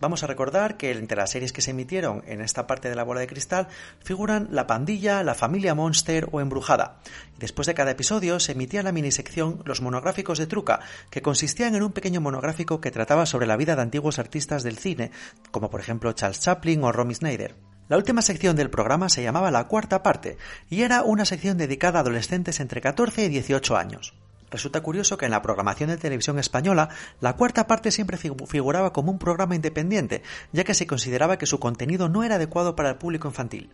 Vamos 0.00 0.22
a 0.22 0.26
recordar 0.26 0.78
que 0.78 0.92
entre 0.92 1.18
las 1.18 1.30
series 1.30 1.52
que 1.52 1.60
se 1.60 1.72
emitieron 1.72 2.22
en 2.26 2.40
esta 2.40 2.66
parte 2.66 2.88
de 2.88 2.94
la 2.94 3.02
bola 3.02 3.20
de 3.20 3.26
cristal 3.26 3.68
figuran 4.02 4.48
La 4.50 4.66
Pandilla, 4.66 5.22
La 5.22 5.34
Familia 5.34 5.74
Monster 5.74 6.26
o 6.32 6.40
Embrujada. 6.40 7.00
Después 7.38 7.66
de 7.66 7.74
cada 7.74 7.90
episodio 7.90 8.40
se 8.40 8.52
emitía 8.52 8.82
la 8.82 8.92
minisección 8.92 9.60
Los 9.66 9.82
monográficos 9.82 10.38
de 10.38 10.46
Truca, 10.46 10.80
que 11.10 11.20
consistían 11.20 11.74
en 11.74 11.82
un 11.82 11.92
pequeño 11.92 12.22
monográfico 12.22 12.80
que 12.80 12.90
trataba 12.90 13.26
sobre 13.26 13.46
la 13.46 13.58
vida 13.58 13.76
de 13.76 13.82
antiguos 13.82 14.18
artistas 14.18 14.62
del 14.62 14.78
cine, 14.78 15.10
como 15.50 15.68
por 15.68 15.80
ejemplo 15.80 16.14
Charles 16.14 16.40
Chaplin 16.40 16.82
o 16.82 16.92
Romy 16.92 17.14
Schneider. 17.14 17.75
La 17.88 17.96
última 17.96 18.20
sección 18.20 18.56
del 18.56 18.68
programa 18.68 19.08
se 19.08 19.22
llamaba 19.22 19.52
La 19.52 19.68
Cuarta 19.68 20.02
Parte 20.02 20.38
y 20.68 20.82
era 20.82 21.04
una 21.04 21.24
sección 21.24 21.56
dedicada 21.56 22.00
a 22.00 22.02
adolescentes 22.02 22.58
entre 22.58 22.80
14 22.80 23.26
y 23.26 23.28
18 23.28 23.76
años. 23.76 24.12
Resulta 24.50 24.80
curioso 24.80 25.16
que 25.16 25.26
en 25.26 25.30
la 25.30 25.42
programación 25.42 25.90
de 25.90 25.96
televisión 25.96 26.40
española 26.40 26.88
la 27.20 27.34
cuarta 27.34 27.68
parte 27.68 27.92
siempre 27.92 28.16
figuraba 28.16 28.92
como 28.92 29.12
un 29.12 29.20
programa 29.20 29.54
independiente, 29.54 30.22
ya 30.52 30.64
que 30.64 30.74
se 30.74 30.88
consideraba 30.88 31.38
que 31.38 31.46
su 31.46 31.60
contenido 31.60 32.08
no 32.08 32.24
era 32.24 32.36
adecuado 32.36 32.74
para 32.74 32.90
el 32.90 32.96
público 32.96 33.28
infantil. 33.28 33.70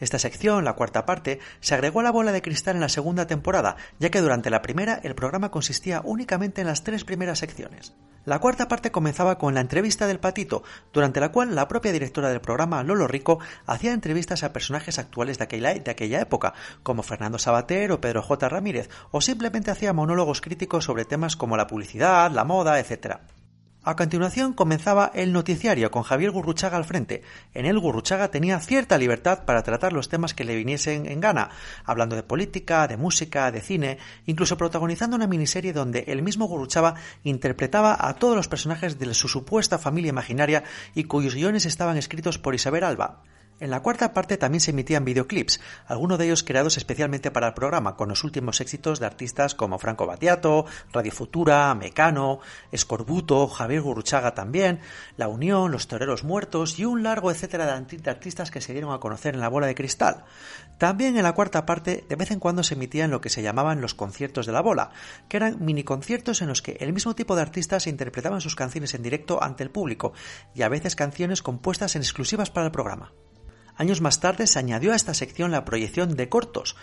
Esta 0.00 0.18
sección, 0.18 0.64
la 0.64 0.74
cuarta 0.74 1.06
parte, 1.06 1.40
se 1.60 1.74
agregó 1.74 2.00
a 2.00 2.04
la 2.04 2.12
bola 2.12 2.32
de 2.32 2.42
cristal 2.42 2.76
en 2.76 2.80
la 2.80 2.88
segunda 2.88 3.26
temporada, 3.26 3.76
ya 3.98 4.10
que 4.10 4.20
durante 4.20 4.50
la 4.50 4.62
primera 4.62 5.00
el 5.02 5.14
programa 5.14 5.50
consistía 5.50 6.00
únicamente 6.04 6.60
en 6.60 6.66
las 6.66 6.84
tres 6.84 7.04
primeras 7.04 7.38
secciones. 7.38 7.94
La 8.24 8.38
cuarta 8.38 8.68
parte 8.68 8.90
comenzaba 8.90 9.36
con 9.36 9.52
la 9.52 9.60
entrevista 9.60 10.06
del 10.06 10.18
patito, 10.18 10.62
durante 10.94 11.20
la 11.20 11.30
cual 11.30 11.54
la 11.54 11.68
propia 11.68 11.92
directora 11.92 12.30
del 12.30 12.40
programa, 12.40 12.82
Lolo 12.82 13.06
Rico, 13.06 13.38
hacía 13.66 13.92
entrevistas 13.92 14.42
a 14.42 14.52
personajes 14.52 14.98
actuales 14.98 15.36
de 15.36 15.44
aquella, 15.44 15.74
de 15.74 15.90
aquella 15.90 16.22
época, 16.22 16.54
como 16.82 17.02
Fernando 17.02 17.38
Sabater 17.38 17.92
o 17.92 18.00
Pedro 18.00 18.22
J. 18.22 18.48
Ramírez, 18.48 18.88
o 19.10 19.20
simplemente 19.20 19.70
hacía 19.70 19.92
monólogos 19.92 20.40
críticos 20.40 20.84
sobre 20.84 21.04
temas 21.04 21.36
como 21.36 21.58
la 21.58 21.66
publicidad, 21.66 22.30
la 22.30 22.44
moda, 22.44 22.80
etc. 22.80 23.18
A 23.86 23.96
continuación 23.96 24.54
comenzaba 24.54 25.10
el 25.14 25.34
noticiario 25.34 25.90
con 25.90 26.04
Javier 26.04 26.30
Gurruchaga 26.30 26.78
al 26.78 26.86
frente. 26.86 27.20
En 27.52 27.66
él 27.66 27.78
Gurruchaga 27.78 28.30
tenía 28.30 28.58
cierta 28.58 28.96
libertad 28.96 29.44
para 29.44 29.62
tratar 29.62 29.92
los 29.92 30.08
temas 30.08 30.32
que 30.32 30.44
le 30.44 30.56
viniesen 30.56 31.04
en 31.04 31.20
gana, 31.20 31.50
hablando 31.84 32.16
de 32.16 32.22
política, 32.22 32.88
de 32.88 32.96
música, 32.96 33.52
de 33.52 33.60
cine, 33.60 33.98
incluso 34.24 34.56
protagonizando 34.56 35.16
una 35.16 35.26
miniserie 35.26 35.74
donde 35.74 36.04
el 36.06 36.22
mismo 36.22 36.46
Gurruchaga 36.46 36.94
interpretaba 37.24 37.94
a 38.08 38.14
todos 38.14 38.36
los 38.36 38.48
personajes 38.48 38.98
de 38.98 39.12
su 39.12 39.28
supuesta 39.28 39.78
familia 39.78 40.08
imaginaria 40.08 40.64
y 40.94 41.04
cuyos 41.04 41.34
guiones 41.34 41.66
estaban 41.66 41.98
escritos 41.98 42.38
por 42.38 42.54
Isabel 42.54 42.84
Alba. 42.84 43.22
En 43.64 43.70
la 43.70 43.80
cuarta 43.80 44.12
parte 44.12 44.36
también 44.36 44.60
se 44.60 44.72
emitían 44.72 45.06
videoclips, 45.06 45.58
algunos 45.86 46.18
de 46.18 46.26
ellos 46.26 46.42
creados 46.42 46.76
especialmente 46.76 47.30
para 47.30 47.46
el 47.46 47.54
programa, 47.54 47.96
con 47.96 48.10
los 48.10 48.22
últimos 48.22 48.60
éxitos 48.60 49.00
de 49.00 49.06
artistas 49.06 49.54
como 49.54 49.78
Franco 49.78 50.04
Battiato, 50.04 50.66
Radio 50.92 51.10
Futura, 51.10 51.74
Mecano, 51.74 52.40
Escorbuto, 52.72 53.48
Javier 53.48 53.80
Gurruchaga 53.80 54.34
también, 54.34 54.80
La 55.16 55.28
Unión, 55.28 55.72
Los 55.72 55.88
Toreros 55.88 56.24
Muertos 56.24 56.78
y 56.78 56.84
un 56.84 57.02
largo 57.02 57.30
etcétera 57.30 57.64
de 57.64 58.10
artistas 58.10 58.50
que 58.50 58.60
se 58.60 58.74
dieron 58.74 58.92
a 58.92 59.00
conocer 59.00 59.32
en 59.32 59.40
la 59.40 59.48
bola 59.48 59.66
de 59.66 59.74
cristal. 59.74 60.24
También 60.76 61.16
en 61.16 61.22
la 61.22 61.32
cuarta 61.32 61.64
parte 61.64 62.04
de 62.06 62.16
vez 62.16 62.32
en 62.32 62.40
cuando 62.40 62.64
se 62.64 62.74
emitían 62.74 63.10
lo 63.10 63.22
que 63.22 63.30
se 63.30 63.40
llamaban 63.40 63.80
los 63.80 63.94
conciertos 63.94 64.44
de 64.44 64.52
la 64.52 64.60
bola, 64.60 64.90
que 65.30 65.38
eran 65.38 65.64
mini 65.64 65.84
conciertos 65.84 66.42
en 66.42 66.48
los 66.48 66.60
que 66.60 66.76
el 66.80 66.92
mismo 66.92 67.14
tipo 67.14 67.34
de 67.34 67.40
artistas 67.40 67.86
interpretaban 67.86 68.42
sus 68.42 68.56
canciones 68.56 68.92
en 68.92 69.02
directo 69.02 69.42
ante 69.42 69.62
el 69.62 69.70
público 69.70 70.12
y 70.54 70.60
a 70.60 70.68
veces 70.68 70.96
canciones 70.96 71.40
compuestas 71.40 71.96
en 71.96 72.02
exclusivas 72.02 72.50
para 72.50 72.66
el 72.66 72.72
programa. 72.72 73.14
Años 73.76 74.00
más 74.00 74.20
tarde 74.20 74.46
se 74.46 74.58
añadió 74.58 74.92
a 74.92 74.96
esta 74.96 75.14
sección 75.14 75.50
la 75.50 75.64
proyección 75.64 76.14
de 76.14 76.28
cortos, 76.28 76.76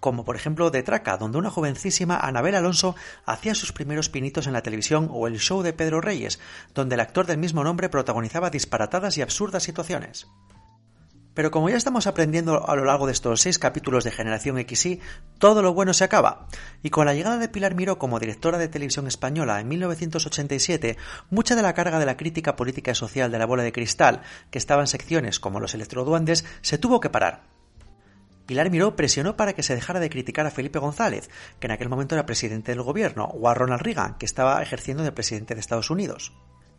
como 0.00 0.24
por 0.24 0.34
ejemplo 0.34 0.70
de 0.70 0.82
Traca, 0.82 1.16
donde 1.16 1.38
una 1.38 1.50
jovencísima 1.50 2.18
Anabel 2.18 2.56
Alonso 2.56 2.96
hacía 3.24 3.54
sus 3.54 3.72
primeros 3.72 4.08
pinitos 4.08 4.48
en 4.48 4.52
la 4.52 4.62
televisión, 4.62 5.08
o 5.12 5.28
el 5.28 5.38
show 5.38 5.62
de 5.62 5.72
Pedro 5.72 6.00
Reyes, 6.00 6.40
donde 6.74 6.96
el 6.96 7.00
actor 7.00 7.26
del 7.26 7.38
mismo 7.38 7.62
nombre 7.62 7.88
protagonizaba 7.88 8.50
disparatadas 8.50 9.16
y 9.16 9.22
absurdas 9.22 9.62
situaciones. 9.62 10.26
Pero 11.34 11.50
como 11.50 11.70
ya 11.70 11.76
estamos 11.76 12.06
aprendiendo 12.06 12.68
a 12.68 12.76
lo 12.76 12.84
largo 12.84 13.06
de 13.06 13.12
estos 13.12 13.40
seis 13.40 13.58
capítulos 13.58 14.04
de 14.04 14.10
Generación 14.10 14.58
XY, 14.58 15.00
todo 15.38 15.62
lo 15.62 15.72
bueno 15.72 15.94
se 15.94 16.04
acaba. 16.04 16.46
Y 16.82 16.90
con 16.90 17.06
la 17.06 17.14
llegada 17.14 17.38
de 17.38 17.48
Pilar 17.48 17.74
Miró 17.74 17.98
como 17.98 18.18
directora 18.18 18.58
de 18.58 18.68
televisión 18.68 19.06
española 19.06 19.60
en 19.60 19.68
1987, 19.68 20.98
mucha 21.30 21.56
de 21.56 21.62
la 21.62 21.74
carga 21.74 21.98
de 21.98 22.06
la 22.06 22.16
crítica 22.16 22.54
política 22.54 22.90
y 22.90 22.94
social 22.94 23.32
de 23.32 23.38
la 23.38 23.46
bola 23.46 23.62
de 23.62 23.72
cristal, 23.72 24.22
que 24.50 24.58
estaba 24.58 24.82
en 24.82 24.88
secciones 24.88 25.40
como 25.40 25.60
los 25.60 25.74
electroduandes, 25.74 26.44
se 26.60 26.78
tuvo 26.78 27.00
que 27.00 27.10
parar. 27.10 27.42
Pilar 28.46 28.70
Miró 28.70 28.96
presionó 28.96 29.36
para 29.36 29.54
que 29.54 29.62
se 29.62 29.74
dejara 29.74 30.00
de 30.00 30.10
criticar 30.10 30.46
a 30.46 30.50
Felipe 30.50 30.78
González, 30.78 31.30
que 31.58 31.66
en 31.68 31.70
aquel 31.70 31.88
momento 31.88 32.14
era 32.14 32.26
presidente 32.26 32.72
del 32.72 32.82
gobierno, 32.82 33.24
o 33.24 33.48
a 33.48 33.54
Ronald 33.54 33.82
Reagan, 33.82 34.18
que 34.18 34.26
estaba 34.26 34.62
ejerciendo 34.62 35.02
de 35.02 35.12
presidente 35.12 35.54
de 35.54 35.60
Estados 35.60 35.90
Unidos. 35.90 36.32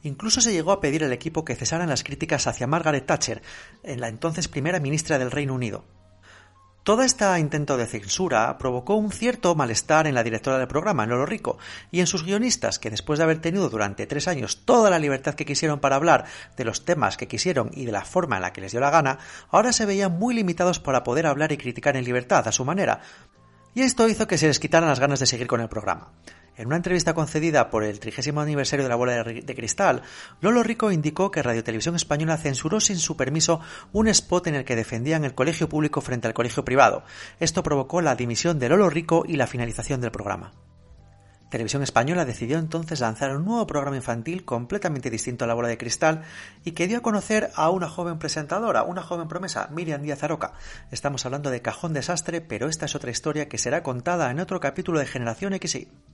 Incluso 0.03 0.41
se 0.41 0.51
llegó 0.51 0.71
a 0.73 0.81
pedir 0.81 1.03
al 1.03 1.13
equipo 1.13 1.45
que 1.45 1.55
cesaran 1.55 1.89
las 1.89 2.03
críticas 2.03 2.45
hacia 2.47 2.67
Margaret 2.67 3.05
Thatcher, 3.05 3.41
en 3.83 4.01
la 4.01 4.09
entonces 4.09 4.47
primera 4.47 4.79
ministra 4.79 5.17
del 5.17 5.31
Reino 5.31 5.53
Unido. 5.53 5.85
Todo 6.83 7.03
este 7.03 7.23
intento 7.39 7.77
de 7.77 7.85
censura 7.85 8.57
provocó 8.57 8.95
un 8.95 9.09
cierto 9.09 9.55
malestar 9.55 10.05
en 10.05 10.15
la 10.15 10.23
directora 10.23 10.57
del 10.57 10.67
programa, 10.67 11.05
Lolo 11.05 11.25
Rico, 11.25 11.57
y 11.91 12.01
en 12.01 12.07
sus 12.07 12.25
guionistas, 12.25 12.77
que 12.77 12.89
después 12.89 13.17
de 13.19 13.23
haber 13.23 13.39
tenido 13.39 13.69
durante 13.69 14.05
tres 14.05 14.27
años 14.27 14.65
toda 14.65 14.89
la 14.89 14.99
libertad 14.99 15.35
que 15.35 15.45
quisieron 15.45 15.79
para 15.79 15.95
hablar 15.95 16.25
de 16.57 16.65
los 16.65 16.83
temas 16.83 17.15
que 17.15 17.29
quisieron 17.29 17.71
y 17.73 17.85
de 17.85 17.93
la 17.93 18.03
forma 18.03 18.35
en 18.35 18.41
la 18.41 18.51
que 18.51 18.59
les 18.59 18.73
dio 18.73 18.81
la 18.81 18.89
gana, 18.89 19.19
ahora 19.49 19.71
se 19.71 19.85
veían 19.85 20.19
muy 20.19 20.35
limitados 20.35 20.81
para 20.81 21.05
poder 21.05 21.25
hablar 21.25 21.53
y 21.53 21.57
criticar 21.57 21.95
en 21.95 22.03
libertad 22.03 22.45
a 22.49 22.51
su 22.51 22.65
manera. 22.65 22.99
Y 23.73 23.83
esto 23.83 24.09
hizo 24.09 24.27
que 24.27 24.37
se 24.37 24.47
les 24.47 24.59
quitaran 24.59 24.89
las 24.89 24.99
ganas 24.99 25.21
de 25.21 25.25
seguir 25.25 25.47
con 25.47 25.61
el 25.61 25.69
programa. 25.69 26.11
En 26.55 26.67
una 26.67 26.75
entrevista 26.75 27.15
concedida 27.15 27.71
por 27.71 27.83
el 27.83 27.99
trigésimo 27.99 28.39
aniversario 28.39 28.83
de 28.83 28.89
la 28.89 28.95
bola 28.95 29.23
de 29.23 29.55
cristal, 29.55 30.03
Lolo 30.39 30.61
Rico 30.61 30.91
indicó 30.91 31.31
que 31.31 31.41
Radio 31.41 31.63
Televisión 31.63 31.95
Española 31.95 32.37
censuró 32.37 32.79
sin 32.79 32.97
su 32.97 33.17
permiso 33.17 33.59
un 33.91 34.07
spot 34.07 34.47
en 34.47 34.55
el 34.55 34.65
que 34.65 34.75
defendían 34.75 35.25
el 35.25 35.33
colegio 35.33 35.67
público 35.67 36.01
frente 36.01 36.27
al 36.27 36.35
colegio 36.35 36.63
privado. 36.63 37.03
Esto 37.39 37.63
provocó 37.63 38.01
la 38.01 38.15
dimisión 38.15 38.59
de 38.59 38.69
Lolo 38.69 38.91
Rico 38.91 39.23
y 39.27 39.35
la 39.37 39.47
finalización 39.47 39.99
del 39.99 40.11
programa. 40.11 40.53
Televisión 41.49 41.83
Española 41.83 42.25
decidió 42.25 42.57
entonces 42.57 42.99
lanzar 42.99 43.35
un 43.35 43.45
nuevo 43.45 43.67
programa 43.67 43.95
infantil 43.95 44.43
completamente 44.43 45.11
distinto 45.11 45.45
a 45.45 45.47
la 45.47 45.53
bola 45.53 45.67
de 45.67 45.77
cristal 45.77 46.23
y 46.63 46.71
que 46.71 46.87
dio 46.87 46.97
a 46.97 47.01
conocer 47.01 47.51
a 47.55 47.69
una 47.69 47.89
joven 47.89 48.17
presentadora, 48.17 48.83
una 48.83 49.03
joven 49.03 49.27
promesa, 49.27 49.69
Miriam 49.71 50.01
Díaz 50.01 50.23
Aroca. 50.23 50.53
Estamos 50.89 51.25
hablando 51.25 51.51
de 51.51 51.61
Cajón 51.61 51.93
Desastre, 51.93 52.41
pero 52.41 52.69
esta 52.69 52.85
es 52.85 52.95
otra 52.95 53.11
historia 53.11 53.49
que 53.49 53.59
será 53.59 53.83
contada 53.83 54.31
en 54.31 54.39
otro 54.39 54.59
capítulo 54.59 54.97
de 54.97 55.05
Generación 55.05 55.53
XY. 55.53 56.12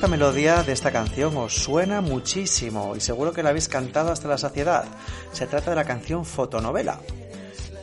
Esta 0.00 0.08
melodía 0.08 0.62
de 0.62 0.72
esta 0.72 0.90
canción 0.90 1.36
os 1.36 1.54
suena 1.54 2.00
muchísimo 2.00 2.96
y 2.96 3.00
seguro 3.00 3.34
que 3.34 3.42
la 3.42 3.50
habéis 3.50 3.68
cantado 3.68 4.10
hasta 4.10 4.28
la 4.28 4.38
saciedad. 4.38 4.86
Se 5.30 5.46
trata 5.46 5.68
de 5.68 5.76
la 5.76 5.84
canción 5.84 6.24
Fotonovela. 6.24 7.00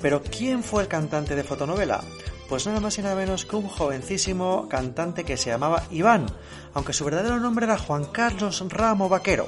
Pero 0.01 0.23
¿quién 0.23 0.63
fue 0.63 0.82
el 0.82 0.88
cantante 0.88 1.36
de 1.36 1.43
Fotonovela? 1.43 2.03
Pues 2.49 2.65
nada 2.65 2.80
más 2.80 2.97
y 2.97 3.03
nada 3.03 3.13
menos 3.13 3.45
que 3.45 3.56
un 3.56 3.67
jovencísimo 3.67 4.67
cantante 4.67 5.25
que 5.25 5.38
se 5.38 5.51
llamaba 5.51 5.84
Iván, 5.91 6.25
aunque 6.73 6.91
su 6.91 7.06
verdadero 7.06 7.39
nombre 7.39 7.67
era 7.67 7.77
Juan 7.77 8.06
Carlos 8.06 8.65
Ramo 8.67 9.10
Vaquero. 9.10 9.47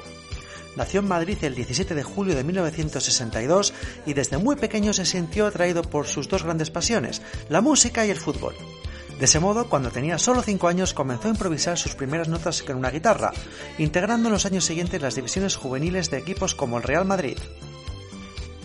Nació 0.75 0.99
en 0.99 1.08
Madrid 1.08 1.39
el 1.41 1.55
17 1.55 1.95
de 1.95 2.03
julio 2.03 2.36
de 2.36 2.43
1962 2.43 3.73
y 4.05 4.13
desde 4.13 4.38
muy 4.38 4.58
pequeño 4.58 4.93
se 4.93 5.08
sintió 5.08 5.47
atraído 5.47 5.82
por 5.82 6.05
sus 6.05 6.29
dos 6.29 6.43
grandes 6.43 6.69
pasiones, 6.69 7.23
la 7.49 7.62
música 7.62 8.05
y 8.05 8.12
el 8.12 8.19
fútbol. 8.19 8.53
De 9.19 9.25
ese 9.25 9.41
modo, 9.41 9.67
cuando 9.67 9.91
tenía 9.91 10.17
solo 10.17 10.41
5 10.41 10.69
años, 10.69 10.93
comenzó 10.93 11.27
a 11.27 11.32
improvisar 11.32 11.77
sus 11.77 11.93
primeras 11.93 12.29
notas 12.29 12.63
con 12.63 12.77
una 12.77 12.89
guitarra, 12.89 13.34
integrando 13.77 14.29
en 14.29 14.34
los 14.34 14.45
años 14.45 14.63
siguientes 14.63 15.01
las 15.01 15.15
divisiones 15.15 15.58
juveniles 15.58 16.10
de 16.10 16.19
equipos 16.19 16.55
como 16.55 16.77
el 16.77 16.84
Real 16.84 17.03
Madrid. 17.03 17.38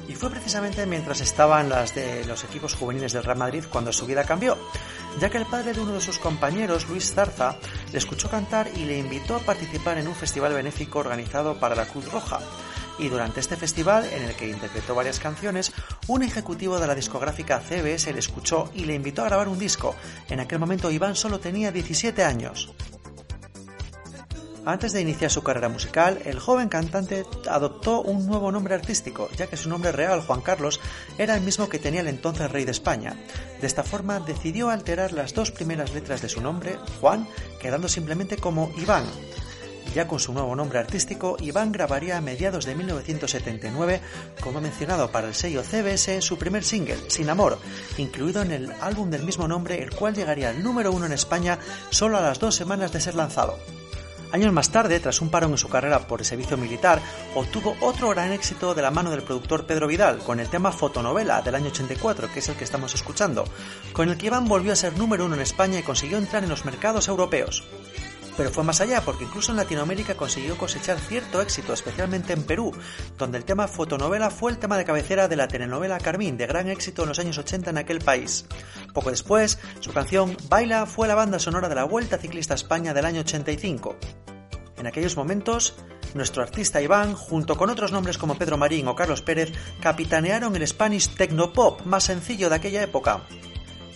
Y 0.06 0.12
fue 0.12 0.30
precisamente 0.30 0.86
mientras 0.86 1.20
estaba 1.20 1.60
en 1.60 1.70
las 1.70 1.96
de 1.96 2.24
los 2.26 2.44
equipos 2.44 2.76
juveniles 2.76 3.12
del 3.12 3.24
Real 3.24 3.38
Madrid 3.38 3.64
cuando 3.68 3.92
su 3.92 4.06
vida 4.06 4.22
cambió, 4.22 4.56
ya 5.20 5.28
que 5.28 5.38
el 5.38 5.46
padre 5.46 5.72
de 5.72 5.80
uno 5.80 5.94
de 5.94 6.00
sus 6.00 6.20
compañeros, 6.20 6.88
Luis 6.88 7.12
Zarza, 7.12 7.56
le 7.90 7.98
escuchó 7.98 8.30
cantar 8.30 8.70
y 8.76 8.84
le 8.84 8.96
invitó 8.96 9.34
a 9.34 9.40
participar 9.40 9.98
en 9.98 10.06
un 10.06 10.14
festival 10.14 10.52
benéfico 10.52 11.00
organizado 11.00 11.58
para 11.58 11.74
la 11.74 11.86
Cruz 11.86 12.12
Roja. 12.12 12.38
Y 12.98 13.08
durante 13.08 13.40
este 13.40 13.56
festival, 13.56 14.06
en 14.12 14.22
el 14.22 14.36
que 14.36 14.48
interpretó 14.48 14.94
varias 14.94 15.18
canciones, 15.18 15.72
un 16.06 16.22
ejecutivo 16.22 16.78
de 16.78 16.86
la 16.86 16.94
discográfica 16.94 17.60
CBS 17.60 18.12
le 18.12 18.18
escuchó 18.18 18.70
y 18.74 18.84
le 18.84 18.94
invitó 18.94 19.22
a 19.22 19.26
grabar 19.26 19.48
un 19.48 19.58
disco. 19.58 19.94
En 20.28 20.40
aquel 20.40 20.58
momento 20.58 20.90
Iván 20.90 21.16
solo 21.16 21.40
tenía 21.40 21.72
17 21.72 22.22
años. 22.24 22.72
Antes 24.66 24.94
de 24.94 25.02
iniciar 25.02 25.30
su 25.30 25.42
carrera 25.42 25.68
musical, 25.68 26.20
el 26.24 26.38
joven 26.38 26.70
cantante 26.70 27.26
adoptó 27.50 28.00
un 28.00 28.26
nuevo 28.26 28.50
nombre 28.50 28.74
artístico, 28.74 29.28
ya 29.36 29.46
que 29.46 29.58
su 29.58 29.68
nombre 29.68 29.92
real, 29.92 30.22
Juan 30.22 30.40
Carlos, 30.40 30.80
era 31.18 31.34
el 31.34 31.42
mismo 31.42 31.68
que 31.68 31.78
tenía 31.78 32.00
el 32.00 32.08
entonces 32.08 32.50
rey 32.50 32.64
de 32.64 32.70
España. 32.70 33.14
De 33.60 33.66
esta 33.66 33.82
forma 33.82 34.20
decidió 34.20 34.70
alterar 34.70 35.12
las 35.12 35.34
dos 35.34 35.50
primeras 35.50 35.92
letras 35.92 36.22
de 36.22 36.30
su 36.30 36.40
nombre, 36.40 36.78
Juan, 37.00 37.28
quedando 37.60 37.88
simplemente 37.88 38.38
como 38.38 38.72
Iván. 38.78 39.04
Ya 39.94 40.08
con 40.08 40.18
su 40.18 40.32
nuevo 40.32 40.56
nombre 40.56 40.80
artístico, 40.80 41.36
Iván 41.40 41.70
grabaría 41.70 42.16
a 42.16 42.20
mediados 42.20 42.64
de 42.64 42.74
1979, 42.74 44.00
como 44.40 44.60
mencionado 44.60 45.12
para 45.12 45.28
el 45.28 45.34
sello 45.34 45.62
CBS, 45.62 46.20
su 46.20 46.36
primer 46.36 46.64
single, 46.64 46.98
Sin 47.08 47.30
Amor, 47.30 47.60
incluido 47.96 48.42
en 48.42 48.50
el 48.50 48.72
álbum 48.80 49.08
del 49.08 49.22
mismo 49.22 49.46
nombre, 49.46 49.80
el 49.80 49.90
cual 49.90 50.14
llegaría 50.14 50.48
al 50.48 50.64
número 50.64 50.90
uno 50.90 51.06
en 51.06 51.12
España 51.12 51.60
solo 51.90 52.18
a 52.18 52.22
las 52.22 52.40
dos 52.40 52.56
semanas 52.56 52.92
de 52.92 53.00
ser 53.00 53.14
lanzado. 53.14 53.56
Años 54.32 54.52
más 54.52 54.70
tarde, 54.70 54.98
tras 54.98 55.20
un 55.20 55.30
parón 55.30 55.52
en 55.52 55.58
su 55.58 55.68
carrera 55.68 56.08
por 56.08 56.18
el 56.18 56.26
servicio 56.26 56.56
militar, 56.56 57.00
obtuvo 57.36 57.76
otro 57.80 58.08
gran 58.08 58.32
éxito 58.32 58.74
de 58.74 58.82
la 58.82 58.90
mano 58.90 59.12
del 59.12 59.22
productor 59.22 59.64
Pedro 59.64 59.86
Vidal 59.86 60.18
con 60.18 60.40
el 60.40 60.48
tema 60.48 60.72
Fotonovela 60.72 61.40
del 61.40 61.54
año 61.54 61.68
84, 61.68 62.32
que 62.32 62.40
es 62.40 62.48
el 62.48 62.56
que 62.56 62.64
estamos 62.64 62.96
escuchando, 62.96 63.44
con 63.92 64.08
el 64.08 64.18
que 64.18 64.26
Iván 64.26 64.46
volvió 64.46 64.72
a 64.72 64.76
ser 64.76 64.98
número 64.98 65.24
uno 65.24 65.36
en 65.36 65.42
España 65.42 65.78
y 65.78 65.84
consiguió 65.84 66.18
entrar 66.18 66.42
en 66.42 66.50
los 66.50 66.64
mercados 66.64 67.06
europeos. 67.06 67.62
Pero 68.36 68.50
fue 68.50 68.64
más 68.64 68.80
allá, 68.80 69.00
porque 69.02 69.24
incluso 69.24 69.52
en 69.52 69.58
Latinoamérica 69.58 70.16
consiguió 70.16 70.58
cosechar 70.58 70.98
cierto 70.98 71.40
éxito, 71.40 71.72
especialmente 71.72 72.32
en 72.32 72.42
Perú, 72.42 72.72
donde 73.16 73.38
el 73.38 73.44
tema 73.44 73.68
fotonovela 73.68 74.30
fue 74.30 74.50
el 74.50 74.58
tema 74.58 74.76
de 74.76 74.84
cabecera 74.84 75.28
de 75.28 75.36
la 75.36 75.46
telenovela 75.46 75.98
Carmín, 75.98 76.36
de 76.36 76.46
gran 76.46 76.68
éxito 76.68 77.02
en 77.02 77.10
los 77.10 77.18
años 77.20 77.38
80 77.38 77.70
en 77.70 77.78
aquel 77.78 78.00
país. 78.00 78.46
Poco 78.92 79.10
después, 79.10 79.58
su 79.80 79.92
canción 79.92 80.36
Baila 80.48 80.86
fue 80.86 81.06
la 81.06 81.14
banda 81.14 81.38
sonora 81.38 81.68
de 81.68 81.76
la 81.76 81.84
Vuelta 81.84 82.18
Ciclista 82.18 82.54
a 82.54 82.56
España 82.56 82.92
del 82.92 83.04
año 83.04 83.20
85. 83.20 83.96
En 84.78 84.86
aquellos 84.88 85.16
momentos, 85.16 85.74
nuestro 86.14 86.42
artista 86.42 86.82
Iván, 86.82 87.14
junto 87.14 87.56
con 87.56 87.70
otros 87.70 87.92
nombres 87.92 88.18
como 88.18 88.36
Pedro 88.36 88.58
Marín 88.58 88.88
o 88.88 88.96
Carlos 88.96 89.22
Pérez, 89.22 89.52
capitanearon 89.80 90.54
el 90.56 90.66
Spanish 90.66 91.14
Technopop 91.14 91.82
más 91.86 92.04
sencillo 92.04 92.48
de 92.48 92.56
aquella 92.56 92.82
época. 92.82 93.22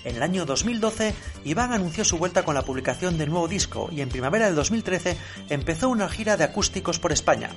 En 0.09 0.17
el 0.17 0.23
año 0.23 0.47
2012, 0.47 1.15
Iván 1.45 1.75
anunció 1.75 2.03
su 2.03 2.17
vuelta 2.17 2.43
con 2.43 2.55
la 2.55 2.63
publicación 2.63 3.19
del 3.19 3.29
nuevo 3.29 3.47
disco 3.47 3.91
y 3.93 4.01
en 4.01 4.09
primavera 4.09 4.47
del 4.47 4.55
2013 4.55 5.19
empezó 5.51 5.91
una 5.91 6.09
gira 6.09 6.39
de 6.39 6.45
acústicos 6.45 6.99
por 6.99 7.13
España. 7.13 7.51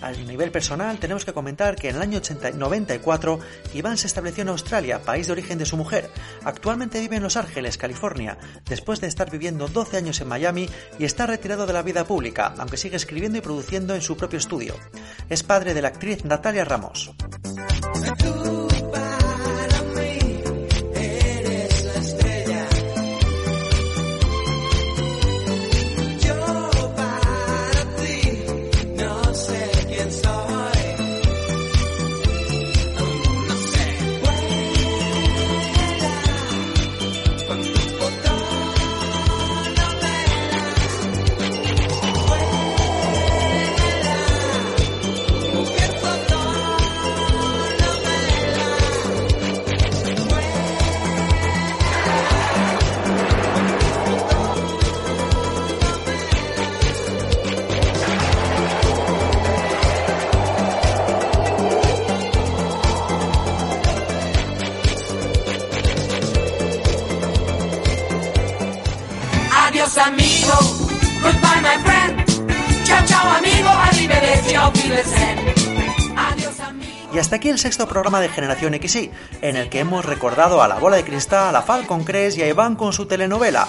A 0.00 0.10
nivel 0.12 0.50
personal, 0.50 0.98
tenemos 0.98 1.26
que 1.26 1.34
comentar 1.34 1.76
que 1.76 1.90
en 1.90 1.96
el 1.96 2.02
año 2.02 2.22
94 2.54 3.38
Iván 3.74 3.98
se 3.98 4.06
estableció 4.06 4.40
en 4.40 4.48
Australia, 4.48 5.02
país 5.02 5.26
de 5.26 5.32
origen 5.32 5.58
de 5.58 5.66
su 5.66 5.76
mujer. 5.76 6.10
Actualmente 6.44 6.98
vive 6.98 7.16
en 7.16 7.22
Los 7.22 7.36
Ángeles, 7.36 7.76
California, 7.76 8.38
después 8.64 9.02
de 9.02 9.08
estar 9.08 9.30
viviendo 9.30 9.68
12 9.68 9.98
años 9.98 10.18
en 10.22 10.28
Miami 10.28 10.66
y 10.98 11.04
está 11.04 11.26
retirado 11.26 11.66
de 11.66 11.74
la 11.74 11.82
vida 11.82 12.04
pública, 12.04 12.54
aunque 12.56 12.78
sigue 12.78 12.96
escribiendo 12.96 13.36
y 13.36 13.42
produciendo 13.42 13.94
en 13.94 14.00
su 14.00 14.16
propio 14.16 14.38
estudio. 14.38 14.74
Es 15.28 15.42
padre 15.42 15.74
de 15.74 15.82
la 15.82 15.88
actriz 15.88 16.24
Natalia 16.24 16.64
Ramos. 16.64 17.12
Y 77.12 77.18
hasta 77.18 77.36
aquí 77.36 77.48
el 77.48 77.58
sexto 77.58 77.88
programa 77.88 78.20
de 78.20 78.28
Generación 78.28 78.72
XY, 78.80 79.10
en 79.42 79.56
el 79.56 79.68
que 79.68 79.80
hemos 79.80 80.04
recordado 80.04 80.62
a 80.62 80.68
la 80.68 80.76
bola 80.76 80.96
de 80.96 81.04
cristal, 81.04 81.56
a 81.56 81.62
Falcon 81.62 82.04
Crest 82.04 82.38
y 82.38 82.42
a 82.42 82.48
Iván 82.48 82.76
con 82.76 82.92
su 82.92 83.06
telenovela. 83.06 83.66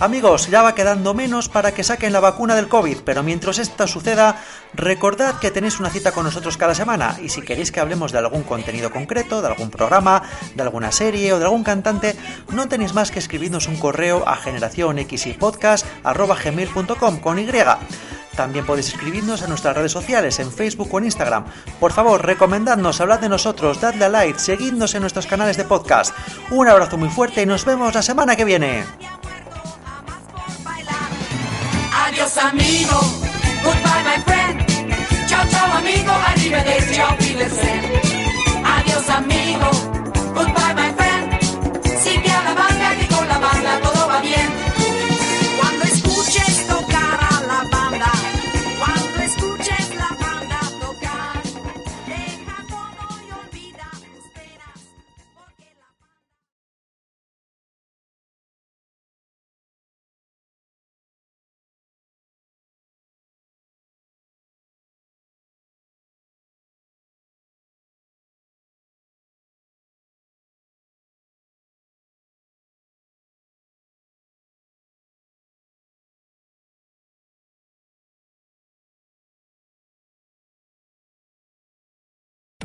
Amigos, 0.00 0.48
ya 0.48 0.62
va 0.62 0.74
quedando 0.74 1.12
menos 1.12 1.50
para 1.50 1.72
que 1.72 1.84
saquen 1.84 2.14
la 2.14 2.20
vacuna 2.20 2.54
del 2.54 2.68
COVID, 2.68 3.00
pero 3.04 3.22
mientras 3.22 3.58
esto 3.58 3.86
suceda, 3.86 4.42
recordad 4.72 5.38
que 5.38 5.50
tenéis 5.50 5.78
una 5.78 5.90
cita 5.90 6.12
con 6.12 6.24
nosotros 6.24 6.56
cada 6.56 6.74
semana 6.74 7.18
y 7.22 7.28
si 7.28 7.42
queréis 7.42 7.70
que 7.70 7.80
hablemos 7.80 8.10
de 8.10 8.16
algún 8.16 8.42
contenido 8.42 8.90
concreto, 8.90 9.42
de 9.42 9.48
algún 9.48 9.68
programa, 9.68 10.22
de 10.54 10.62
alguna 10.62 10.90
serie 10.90 11.34
o 11.34 11.38
de 11.38 11.44
algún 11.44 11.64
cantante, 11.64 12.16
no 12.48 12.66
tenéis 12.66 12.94
más 12.94 13.10
que 13.10 13.18
escribirnos 13.18 13.68
un 13.68 13.76
correo 13.76 14.26
a 14.26 14.36
generacionxypodcast.com 14.36 17.20
con 17.20 17.38
Y. 17.38 17.46
También 18.34 18.64
podéis 18.64 18.88
escribirnos 18.88 19.42
a 19.42 19.48
nuestras 19.48 19.76
redes 19.76 19.92
sociales, 19.92 20.38
en 20.38 20.50
Facebook 20.50 20.88
o 20.94 20.98
en 20.98 21.04
Instagram. 21.04 21.44
Por 21.78 21.92
favor, 21.92 22.24
recomendadnos, 22.24 23.02
hablad 23.02 23.20
de 23.20 23.28
nosotros, 23.28 23.82
dadle 23.82 24.06
a 24.06 24.08
like, 24.08 24.38
seguidnos 24.38 24.94
en 24.94 25.02
nuestros 25.02 25.26
canales 25.26 25.58
de 25.58 25.64
podcast. 25.64 26.16
Un 26.50 26.68
abrazo 26.68 26.96
muy 26.96 27.10
fuerte 27.10 27.42
y 27.42 27.46
nos 27.46 27.66
vemos 27.66 27.94
la 27.94 28.00
semana 28.00 28.34
que 28.34 28.46
viene. 28.46 28.86
Adiós 32.20 32.36
amigo, 32.36 33.00
goodbye 33.64 34.04
my 34.04 34.22
friend. 34.26 35.26
Chao 35.26 35.42
chao 35.48 35.78
amigo, 35.78 36.10
arrivederci, 36.10 37.00
auf. 37.00 37.16
Adiós 38.62 39.08
amigo, 39.08 39.69